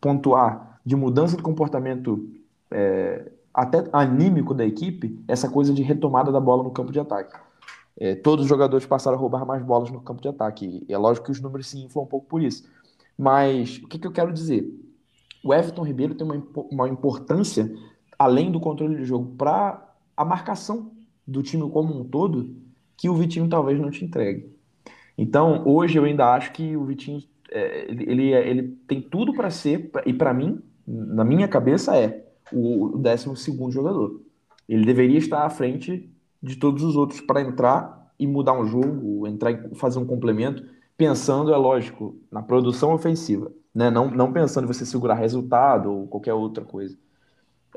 [0.00, 2.28] pontuar de mudança de comportamento
[2.70, 7.34] é, até anímico da equipe, essa coisa de retomada da bola no campo de ataque.
[8.00, 10.84] É, todos os jogadores passaram a roubar mais bolas no campo de ataque.
[10.88, 12.68] E é lógico que os números se inflam um pouco por isso.
[13.16, 14.72] Mas o que, que eu quero dizer?
[15.42, 17.72] O Everton Ribeiro tem uma, uma importância
[18.18, 20.90] além do controle de jogo, para a marcação
[21.26, 22.56] do time como um todo,
[22.96, 24.52] que o Vitinho talvez não te entregue.
[25.16, 29.50] Então, hoje eu ainda acho que o Vitinho é, ele, é, ele, tem tudo para
[29.50, 34.20] ser, e para mim, na minha cabeça, é o 12 jogador.
[34.68, 36.10] Ele deveria estar à frente
[36.42, 40.64] de todos os outros para entrar e mudar um jogo, entrar e fazer um complemento,
[40.96, 43.90] pensando, é lógico, na produção ofensiva, né?
[43.90, 46.96] não, não pensando em você segurar resultado ou qualquer outra coisa.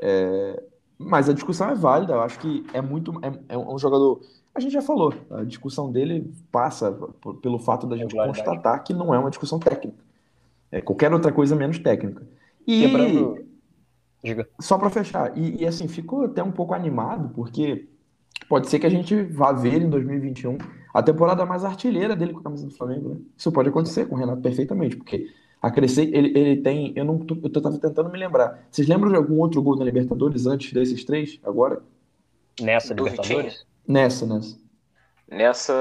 [0.00, 0.62] É,
[0.98, 3.12] mas a discussão é válida, eu acho que é muito.
[3.22, 4.20] É, é, um jogador.
[4.54, 8.92] A gente já falou, a discussão dele passa por, pelo fato da gente constatar que
[8.92, 9.98] não é uma discussão técnica.
[10.70, 12.26] É qualquer outra coisa menos técnica.
[12.66, 12.82] E.
[12.82, 13.52] Quebrando...
[14.22, 14.48] Diga.
[14.60, 17.88] Só para fechar, e, e, assim, ficou até um pouco animado, porque
[18.48, 20.58] pode ser que a gente vá ver em 2021
[20.92, 23.10] a temporada mais artilheira dele com a camisa do Flamengo.
[23.10, 23.16] Né?
[23.36, 25.28] Isso pode acontecer com o Renato perfeitamente, porque
[25.62, 26.92] a crescer, ele, ele tem.
[26.96, 28.66] Eu não eu tava tentando me lembrar.
[28.68, 31.80] Vocês lembram de algum outro gol na Libertadores antes desses três, agora?
[32.60, 33.64] Nessa Libertadores?
[33.86, 34.58] Nessa, nessa.
[35.30, 35.72] Nessa.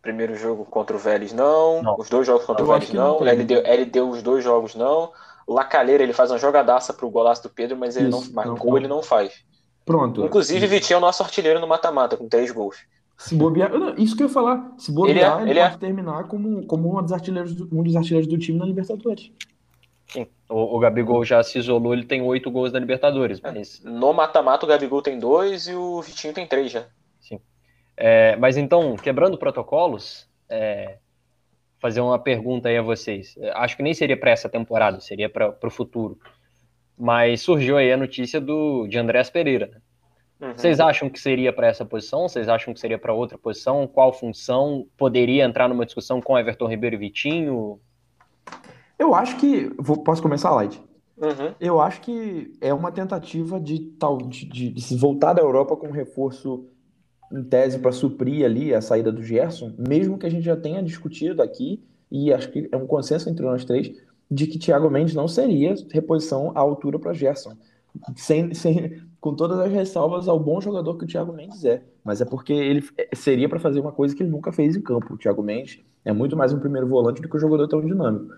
[0.00, 1.82] Primeiro jogo contra o Vélez, não.
[1.82, 1.96] não.
[1.98, 3.20] Os dois jogos contra eu o Vélez, não.
[3.20, 5.12] não ele, deu, ele deu os dois jogos, não.
[5.46, 8.54] O Lacalheira, ele faz uma jogadaça pro golaço do Pedro, mas ele Isso, não, não
[8.54, 9.44] gol ele não faz.
[9.90, 10.24] Pronto.
[10.24, 12.76] Inclusive, Vitinho é o nosso artilheiro no mata-mata, com três gols.
[13.18, 14.72] Se bobear, isso que eu ia falar.
[14.78, 15.68] Se bobear, ele, é, ele, ele é...
[15.68, 19.32] pode terminar como, como um, dos artilheiros do, um dos artilheiros do time na Libertadores.
[20.06, 20.28] Sim.
[20.48, 23.40] O, o Gabigol já se isolou, ele tem oito gols na Libertadores.
[23.42, 23.82] É, mas...
[23.82, 26.86] No mata-mata, o Gabigol tem dois e o Vitinho tem três já.
[27.20, 27.40] Sim.
[27.96, 30.98] É, mas então, quebrando protocolos, é,
[31.80, 33.34] fazer uma pergunta aí a vocês.
[33.54, 36.16] Acho que nem seria para essa temporada, seria para o futuro.
[37.00, 39.70] Mas surgiu aí a notícia do, de Andrés Pereira.
[40.38, 40.48] Né?
[40.48, 40.52] Uhum.
[40.54, 42.28] Vocês acham que seria para essa posição?
[42.28, 43.86] Vocês acham que seria para outra posição?
[43.86, 47.80] Qual função poderia entrar numa discussão com Everton Ribeiro e Vitinho?
[48.98, 49.72] Eu acho que.
[49.78, 50.78] Vou, posso começar, Light?
[51.16, 51.54] Uhum.
[51.58, 55.76] Eu acho que é uma tentativa de, tal, de, de, de se voltar da Europa
[55.76, 56.66] com um reforço
[57.32, 60.82] em tese para suprir ali a saída do Gerson, mesmo que a gente já tenha
[60.82, 63.92] discutido aqui, e acho que é um consenso entre nós três,
[64.30, 67.56] de que Thiago Mendes não seria reposição à altura para Gerson.
[68.14, 71.82] Sem, sem, com todas as ressalvas ao bom jogador que o Thiago Mendes é.
[72.04, 75.14] Mas é porque ele seria para fazer uma coisa que ele nunca fez em campo.
[75.14, 78.32] O Thiago Mendes é muito mais um primeiro volante do que um jogador tão dinâmico.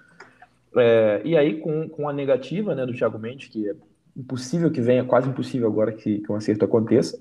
[0.74, 3.74] É, e aí, com, com a negativa né, do Thiago Mendes, que é
[4.16, 7.18] impossível que venha, quase impossível agora que, que um acerto aconteça,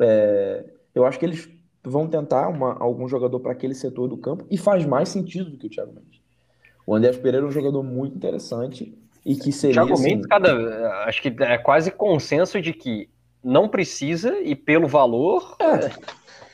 [0.00, 0.64] é,
[0.94, 1.48] eu acho que eles
[1.84, 5.58] vão tentar uma, algum jogador para aquele setor do campo e faz mais sentido do
[5.58, 6.20] que o Thiago Mendes.
[6.86, 9.74] O André Pereira é um jogador muito interessante e que seria.
[9.74, 13.10] Thiago assim, Mendes, cada, acho que é quase consenso de que
[13.42, 15.56] não precisa e pelo valor.
[15.60, 15.90] É.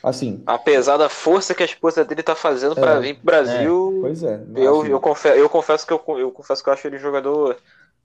[0.01, 0.43] Assim.
[0.45, 3.93] Apesar da força que a esposa dele tá fazendo para é, vir pro Brasil.
[3.97, 4.43] É, pois é.
[4.55, 7.55] Eu, assim, eu, confesso, eu confesso que eu, eu confesso que eu acho ele jogador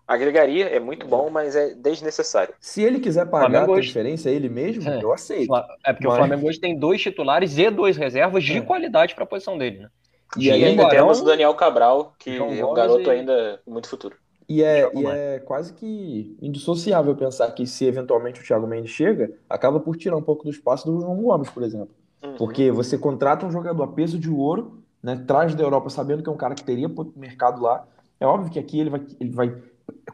[0.07, 2.55] agregaria, é muito bom, mas é desnecessário.
[2.61, 5.03] Se ele quiser pagar a transferência ele mesmo, é.
[5.03, 5.55] eu aceito.
[5.85, 6.15] É porque mas...
[6.15, 8.61] o Flamengo hoje tem dois titulares e dois reservas de é.
[8.63, 9.89] qualidade para a posição dele, né?
[10.37, 13.11] E, aí ainda temos o Daniel Cabral, que João é um garoto e...
[13.11, 14.17] ainda muito futuro.
[14.49, 19.31] E é, e é quase que indissociável pensar que se eventualmente o Thiago Mendes chega,
[19.49, 21.91] acaba por tirar um pouco do espaço do João Gomes, por exemplo.
[22.23, 22.35] Uhum.
[22.37, 26.29] Porque você contrata um jogador a peso de ouro, né, traz da Europa sabendo que
[26.29, 27.87] é um cara que teria mercado lá.
[28.19, 29.55] É óbvio que aqui ele vai, ele vai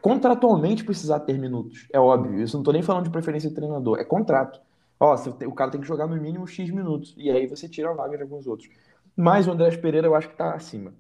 [0.00, 1.86] contratualmente precisar ter minutos.
[1.92, 2.40] É óbvio.
[2.40, 3.98] Isso não estou nem falando de preferência de treinador.
[3.98, 4.60] É contrato.
[4.98, 5.14] Ó,
[5.46, 7.14] o cara tem que jogar no mínimo X minutos.
[7.16, 8.68] E aí você tira a vaga de alguns outros.
[9.16, 10.94] Mas o Andrés Pereira eu acho que está acima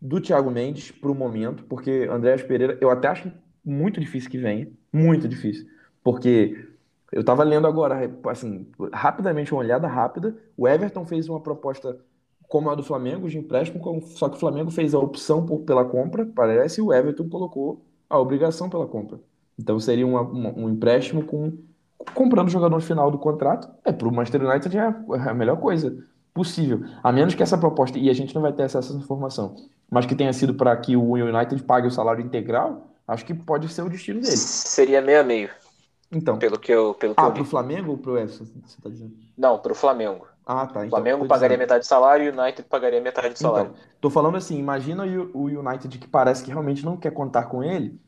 [0.00, 3.32] do Thiago Mendes para o momento, porque Andrés Pereira eu até acho
[3.64, 4.68] muito difícil que venha.
[4.92, 5.66] Muito difícil.
[6.02, 6.68] Porque
[7.10, 10.36] eu estava lendo agora, assim, rapidamente, uma olhada rápida.
[10.56, 11.98] O Everton fez uma proposta
[12.48, 15.84] como a do Flamengo, de empréstimo, só que o Flamengo fez a opção por, pela
[15.84, 19.18] compra, parece, e o Everton colocou a obrigação pela compra.
[19.58, 21.58] Então seria uma, uma, um empréstimo com
[22.14, 23.68] comprando o jogador no final do contrato.
[23.84, 26.06] É para o Manchester United é a, a, melhor coisa
[26.36, 26.82] possível.
[27.02, 29.56] A menos que essa proposta, e a gente não vai ter acesso a essa informação,
[29.90, 33.70] mas que tenha sido para que o United pague o salário integral, acho que pode
[33.70, 34.36] ser o destino dele.
[34.36, 35.50] Seria meio a meio.
[36.12, 36.38] Então.
[36.38, 36.92] Pelo que eu.
[36.94, 38.44] Pelo que ah, para o Flamengo ou para o Everson?
[38.64, 39.14] Você tá dizendo?
[39.36, 40.26] Não, para o Flamengo.
[40.44, 40.86] Ah, tá.
[40.86, 43.70] Então, o Flamengo pagaria metade do salário e o United pagaria metade do salário.
[43.72, 47.64] Então, tô falando assim, imagina o United que parece que realmente não quer contar com
[47.64, 47.98] ele,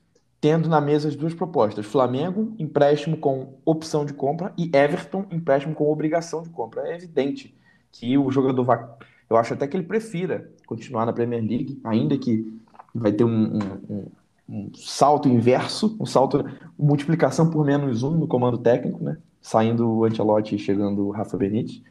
[0.40, 1.84] tendo na mesa as duas propostas.
[1.84, 6.86] Flamengo, empréstimo com opção de compra, e Everton, empréstimo com obrigação de compra.
[6.86, 7.57] É evidente
[7.98, 8.84] que o jogador vai.
[9.28, 12.46] Eu acho até que ele prefira continuar na Premier League, ainda que
[12.94, 14.06] vai ter um, um,
[14.48, 16.44] um salto inverso, um salto,
[16.78, 19.18] multiplicação por menos um no comando técnico, né?
[19.40, 21.82] Saindo o Ancelotti e chegando o Rafa Benítez.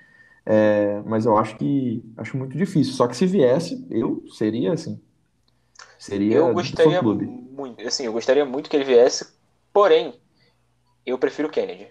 [0.45, 2.93] É, mas eu acho que acho muito difícil.
[2.93, 4.99] Só que se viesse, eu seria assim.
[5.99, 9.33] Seria eu gostaria muito, assim, eu gostaria muito que ele viesse,
[9.73, 10.13] porém,
[11.05, 11.87] eu prefiro o Kennedy.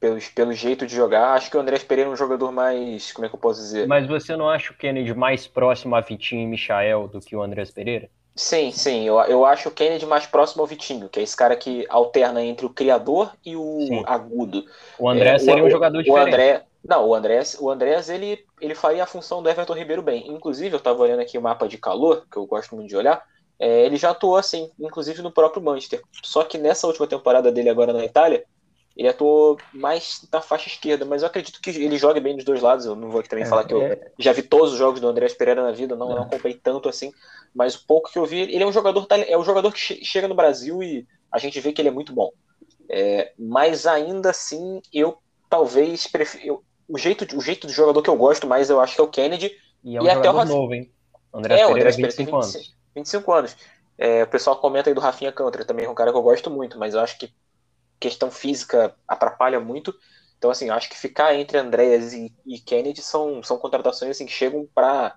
[0.00, 3.10] Pelo, pelo jeito de jogar, acho que o Andrés Pereira é um jogador mais.
[3.12, 3.86] Como é que eu posso dizer?
[3.88, 7.42] Mas você não acha o Kennedy mais próximo a Vitinho e Michael do que o
[7.42, 8.08] Andrés Pereira?
[8.38, 9.04] Sim, sim.
[9.04, 12.40] Eu, eu acho o Kennedy mais próximo ao Vitinho, que é esse cara que alterna
[12.40, 14.04] entre o criador e o sim.
[14.06, 14.64] agudo.
[14.96, 16.24] O André é, seria o, um jogador diferente.
[16.24, 20.02] O André, não, o Andrés, o Andrés ele, ele faria a função do Everton Ribeiro
[20.02, 20.30] bem.
[20.30, 23.20] Inclusive, eu estava olhando aqui o mapa de calor, que eu gosto muito de olhar.
[23.58, 26.00] É, ele já atuou assim, inclusive no próprio Manchester.
[26.22, 28.44] Só que nessa última temporada dele agora na Itália,
[28.98, 32.60] ele atuou mais na faixa esquerda, mas eu acredito que ele joga bem dos dois
[32.60, 32.84] lados.
[32.84, 33.92] Eu não vou aqui também é, falar que é...
[33.92, 36.88] eu já vi todos os jogos do Andrés Pereira na vida, não, não acompanhei tanto
[36.88, 37.12] assim,
[37.54, 40.26] mas o pouco que eu vi, ele é um jogador é um jogador que chega
[40.26, 42.32] no Brasil e a gente vê que ele é muito bom.
[42.90, 45.18] É, mas ainda assim, eu
[45.48, 49.00] talvez prefiro, o jeito, o jeito do jogador que eu gosto mais, eu acho que
[49.00, 49.52] é o Kennedy.
[49.84, 50.90] E é um e até o novo, hein?
[51.32, 52.74] André é, o André Pereira tem 25 anos.
[52.96, 53.56] 25 anos.
[53.96, 56.50] É, o pessoal comenta aí do Rafinha Cantra, também é um cara que eu gosto
[56.50, 57.32] muito, mas eu acho que
[57.98, 59.94] questão física atrapalha muito.
[60.36, 64.32] Então, assim, acho que ficar entre Andréas e, e Kennedy são, são contratações assim, que
[64.32, 65.14] chegam para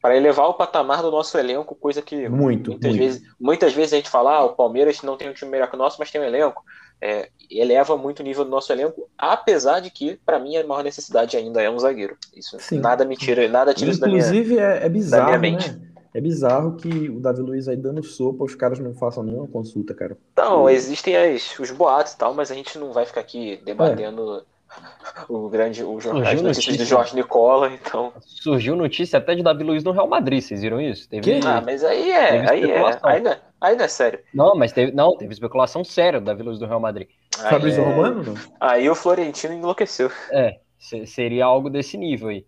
[0.00, 2.98] para elevar o patamar do nosso elenco, coisa que muito, muitas, muito.
[2.98, 5.74] Vezes, muitas vezes a gente fala, ah, o Palmeiras não tem um time melhor que
[5.74, 6.62] o nosso, mas tem um elenco
[7.00, 10.82] é, eleva muito o nível do nosso elenco, apesar de que, para mim, a maior
[10.82, 12.16] necessidade ainda é um zagueiro.
[12.34, 12.80] Isso Sim.
[12.80, 15.80] nada me tira, nada tira isso da minha Inclusive, é, é bizarro, né?
[16.18, 19.94] É bizarro que o Davi Luiz aí dando sopa, os caras não façam nenhuma consulta,
[19.94, 20.18] cara.
[20.32, 24.42] Então, existem as, os boatos e tal, mas a gente não vai ficar aqui debatendo
[24.42, 24.42] é.
[25.32, 28.12] o grande o jornal, as notícias do Jorge Nicola, então.
[28.20, 31.08] Surgiu notícia até de Davi Luiz no Real Madrid, vocês viram isso?
[31.08, 32.82] Teve, ah, mas aí é, aí é.
[33.04, 33.22] Aí,
[33.60, 34.18] Aí não é sério.
[34.34, 37.06] Não, mas teve, não, teve especulação séria da Vila do Real Madrid.
[37.38, 38.34] Aí, Fabrício é- Romano, não?
[38.58, 40.10] aí o Florentino enlouqueceu.
[40.32, 42.44] É, se- seria algo desse nível aí.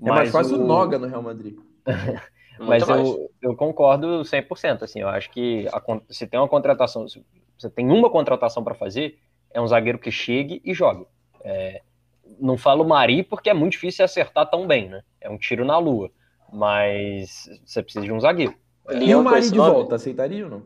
[0.00, 1.56] É mais fácil o o Noga no Real Madrid.
[2.66, 3.08] Mas mais.
[3.08, 4.82] eu, eu concordo 100%.
[4.82, 7.24] Assim, eu acho que a se tem uma contratação, se
[7.58, 9.18] você tem uma contratação para fazer,
[9.52, 11.06] é um zagueiro que chegue e jogue.
[11.42, 11.82] É,
[12.38, 15.02] não falo Mari porque é muito difícil acertar tão bem, né?
[15.20, 16.10] É um tiro na lua.
[16.52, 18.54] Mas você precisa de um zagueiro.
[18.90, 19.72] E Leão o Mari de nome?
[19.72, 20.62] volta, aceitaria ou não?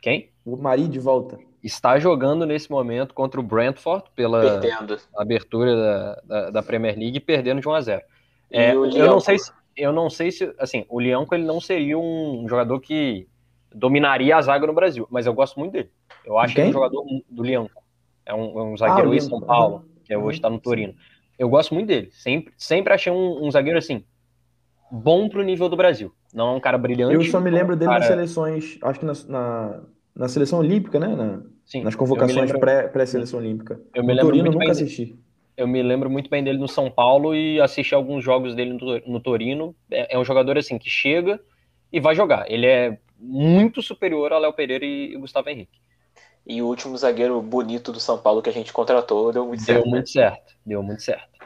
[0.00, 0.30] Quem?
[0.44, 1.38] O Mari de volta.
[1.62, 4.98] Está jogando nesse momento contra o Brentford pela Perdendo.
[5.16, 8.02] abertura da, da, da Premier League e perdendo de 1 a 0.
[8.50, 11.44] É, E o eu não sei se eu não sei se assim, o Lianco ele
[11.44, 13.26] não seria um jogador que
[13.74, 15.90] dominaria a zaga no Brasil, mas eu gosto muito dele.
[16.24, 16.64] Eu acho Quem?
[16.64, 17.82] ele um jogador do Lianco.
[18.24, 20.94] É um, é um zagueiro Ah, em São Paulo, que hoje está no Torino.
[21.38, 22.08] Eu gosto muito dele.
[22.12, 24.02] Sempre, sempre achei um, um zagueiro assim
[24.90, 26.12] bom pro nível do Brasil.
[26.32, 27.14] Não é um cara brilhante.
[27.14, 29.82] Eu só me é um lembro dele cara- nas seleções, acho que na, na,
[30.14, 31.08] na seleção olímpica, né?
[31.14, 33.80] Na- Sim, nas convocações lembro- pré- pré-seleção olímpica.
[33.94, 35.18] Eu me lembro Torino nunca assisti.
[35.56, 38.78] Eu me lembro muito bem dele no São Paulo e assisti alguns jogos dele no,
[38.78, 39.74] Tor- no Torino.
[39.90, 41.40] É, é um jogador assim que chega
[41.92, 42.50] e vai jogar.
[42.50, 45.80] Ele é muito superior a Léo Pereira e, e Gustavo Henrique.
[46.46, 49.66] E o último zagueiro bonito do São Paulo que a gente contratou deu muito Deu
[49.66, 49.90] certo.
[49.90, 49.98] né?
[49.98, 50.54] muito certo.
[50.64, 51.38] Deu muito certo.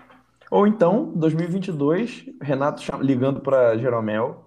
[0.50, 4.44] Ou então, 2022, Renato ligando para Jeromel.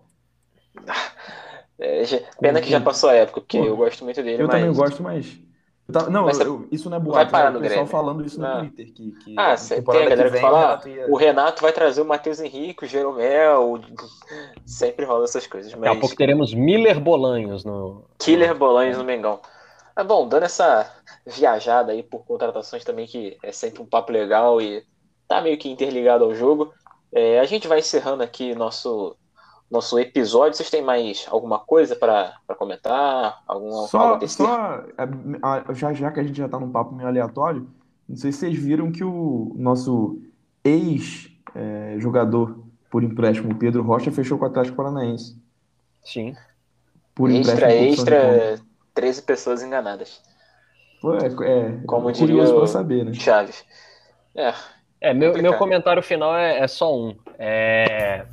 [1.80, 2.03] É,
[2.39, 4.61] pena que já passou a época, porque Pô, eu gosto muito dele, Eu mas.
[4.61, 5.39] também gosto, mas.
[5.88, 7.51] Eu tava- Não, Mas eu- isso não é vai boato, parar né?
[7.51, 7.91] no o pessoal Grêmio.
[7.91, 8.59] falando isso no Ah.
[8.59, 8.86] Twitter.
[8.93, 12.01] Que, que Ah, tem a galera que vem, fala, Renato ia- O Renato vai trazer
[12.01, 13.73] o Matheus Henrique, o Jeromel.
[13.73, 13.79] o-
[14.65, 15.71] Sempre rola essas coisas.
[15.71, 18.05] Daqui a Mas pouco teremos Miller Bolanhos no.
[18.19, 19.39] Killer Bolanhos no Mengão.
[19.95, 20.89] Mas bom, dando essa
[21.25, 24.84] viajada aí por contratações também, que é sempre um papo legal e
[25.27, 26.73] tá meio que interligado ao jogo.
[27.15, 29.15] é, a gente vai encerrando aqui nosso,
[29.74, 30.55] nosso episódio.
[30.55, 33.41] Vocês têm mais alguma coisa para comentar?
[33.47, 34.84] Algum, Só, só
[35.41, 37.67] a- já, já que a gente já tá num papo meio aleatório,
[38.07, 40.21] não sei se vocês viram que o nosso
[40.63, 45.36] ex-jogador por empréstimo, Pedro Rocha, fechou com o Atlético Paranaense.
[46.03, 46.36] Sim.
[47.15, 48.59] Por Extra, extra,
[48.93, 50.21] 13 pessoas enganadas.
[51.01, 53.13] Pô, é, é Como curioso diria pra o saber, né?
[53.13, 53.63] Chaves.
[54.36, 54.53] É,
[55.01, 55.51] É, meu, Complicado.
[55.51, 57.15] meu comentário final é, é só um.
[57.38, 58.26] É,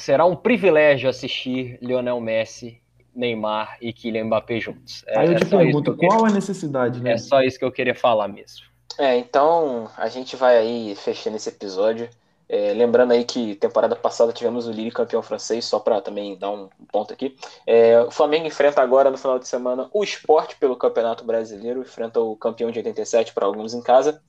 [0.00, 2.80] Será um privilégio assistir Lionel Messi,
[3.14, 5.04] Neymar e Kylian Mbappé juntos.
[5.06, 7.12] É, Aí eu é te que pergunto, eu queria- qual a necessidade, né?
[7.12, 8.64] É só isso que eu queria falar mesmo.
[8.98, 12.08] É, então a gente vai aí fechando esse episódio.
[12.48, 16.50] É, lembrando aí que temporada passada tivemos o Lille campeão francês, só para também dar
[16.50, 17.36] um ponto aqui.
[17.64, 22.18] É, o Flamengo enfrenta agora no final de semana o Sport pelo Campeonato Brasileiro, enfrenta
[22.18, 24.20] o campeão de 87 para alguns em casa.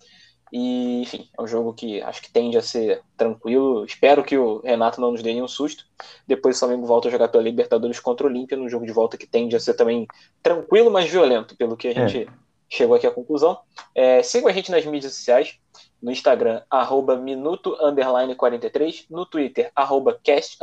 [0.52, 3.86] E, enfim, é um jogo que acho que tende a ser tranquilo.
[3.86, 5.86] Espero que o Renato não nos dê nenhum susto.
[6.28, 9.18] Depois o Flamengo volta a jogar pela Libertadores contra o Olímpia, num jogo de volta
[9.18, 10.06] que tende a ser também
[10.43, 11.93] tranquilo, mas violento, pelo que a É.
[12.08, 12.30] gente
[12.70, 13.58] chegou aqui à conclusão.
[13.95, 15.58] É, sigam a gente nas mídias sociais,
[16.02, 20.58] no Instagram, arroba minuto underline 43, no Twitter, arroba cast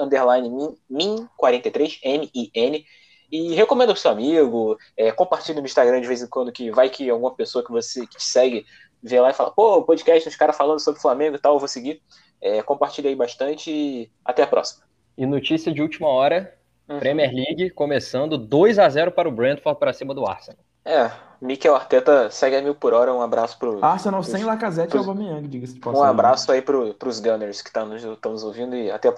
[0.91, 2.85] min 43, M-I-N,
[3.31, 6.89] e recomenda pro seu amigo, é, compartilha no Instagram de vez em quando, que vai
[6.89, 8.65] que alguma pessoa que você que te segue
[9.03, 11.69] vê lá e fala, pô, podcast, os caras falando sobre Flamengo e tal, eu vou
[11.69, 12.03] seguir.
[12.41, 14.85] É, compartilha aí bastante e até a próxima.
[15.17, 16.55] E notícia de última hora:
[16.89, 16.99] Uhum.
[16.99, 20.59] Premier League começando 2 a 0 para o Brentford para cima do Arsenal.
[20.85, 23.85] É, Mikel Arteta segue a mil por hora, um abraço pro...
[23.85, 26.09] Arsenal sem Lacazette e Aubameyang, diga-se de Um passagem.
[26.09, 29.17] abraço aí pro, pros Gunners que estão nos, tão nos ouvindo e até a próxima.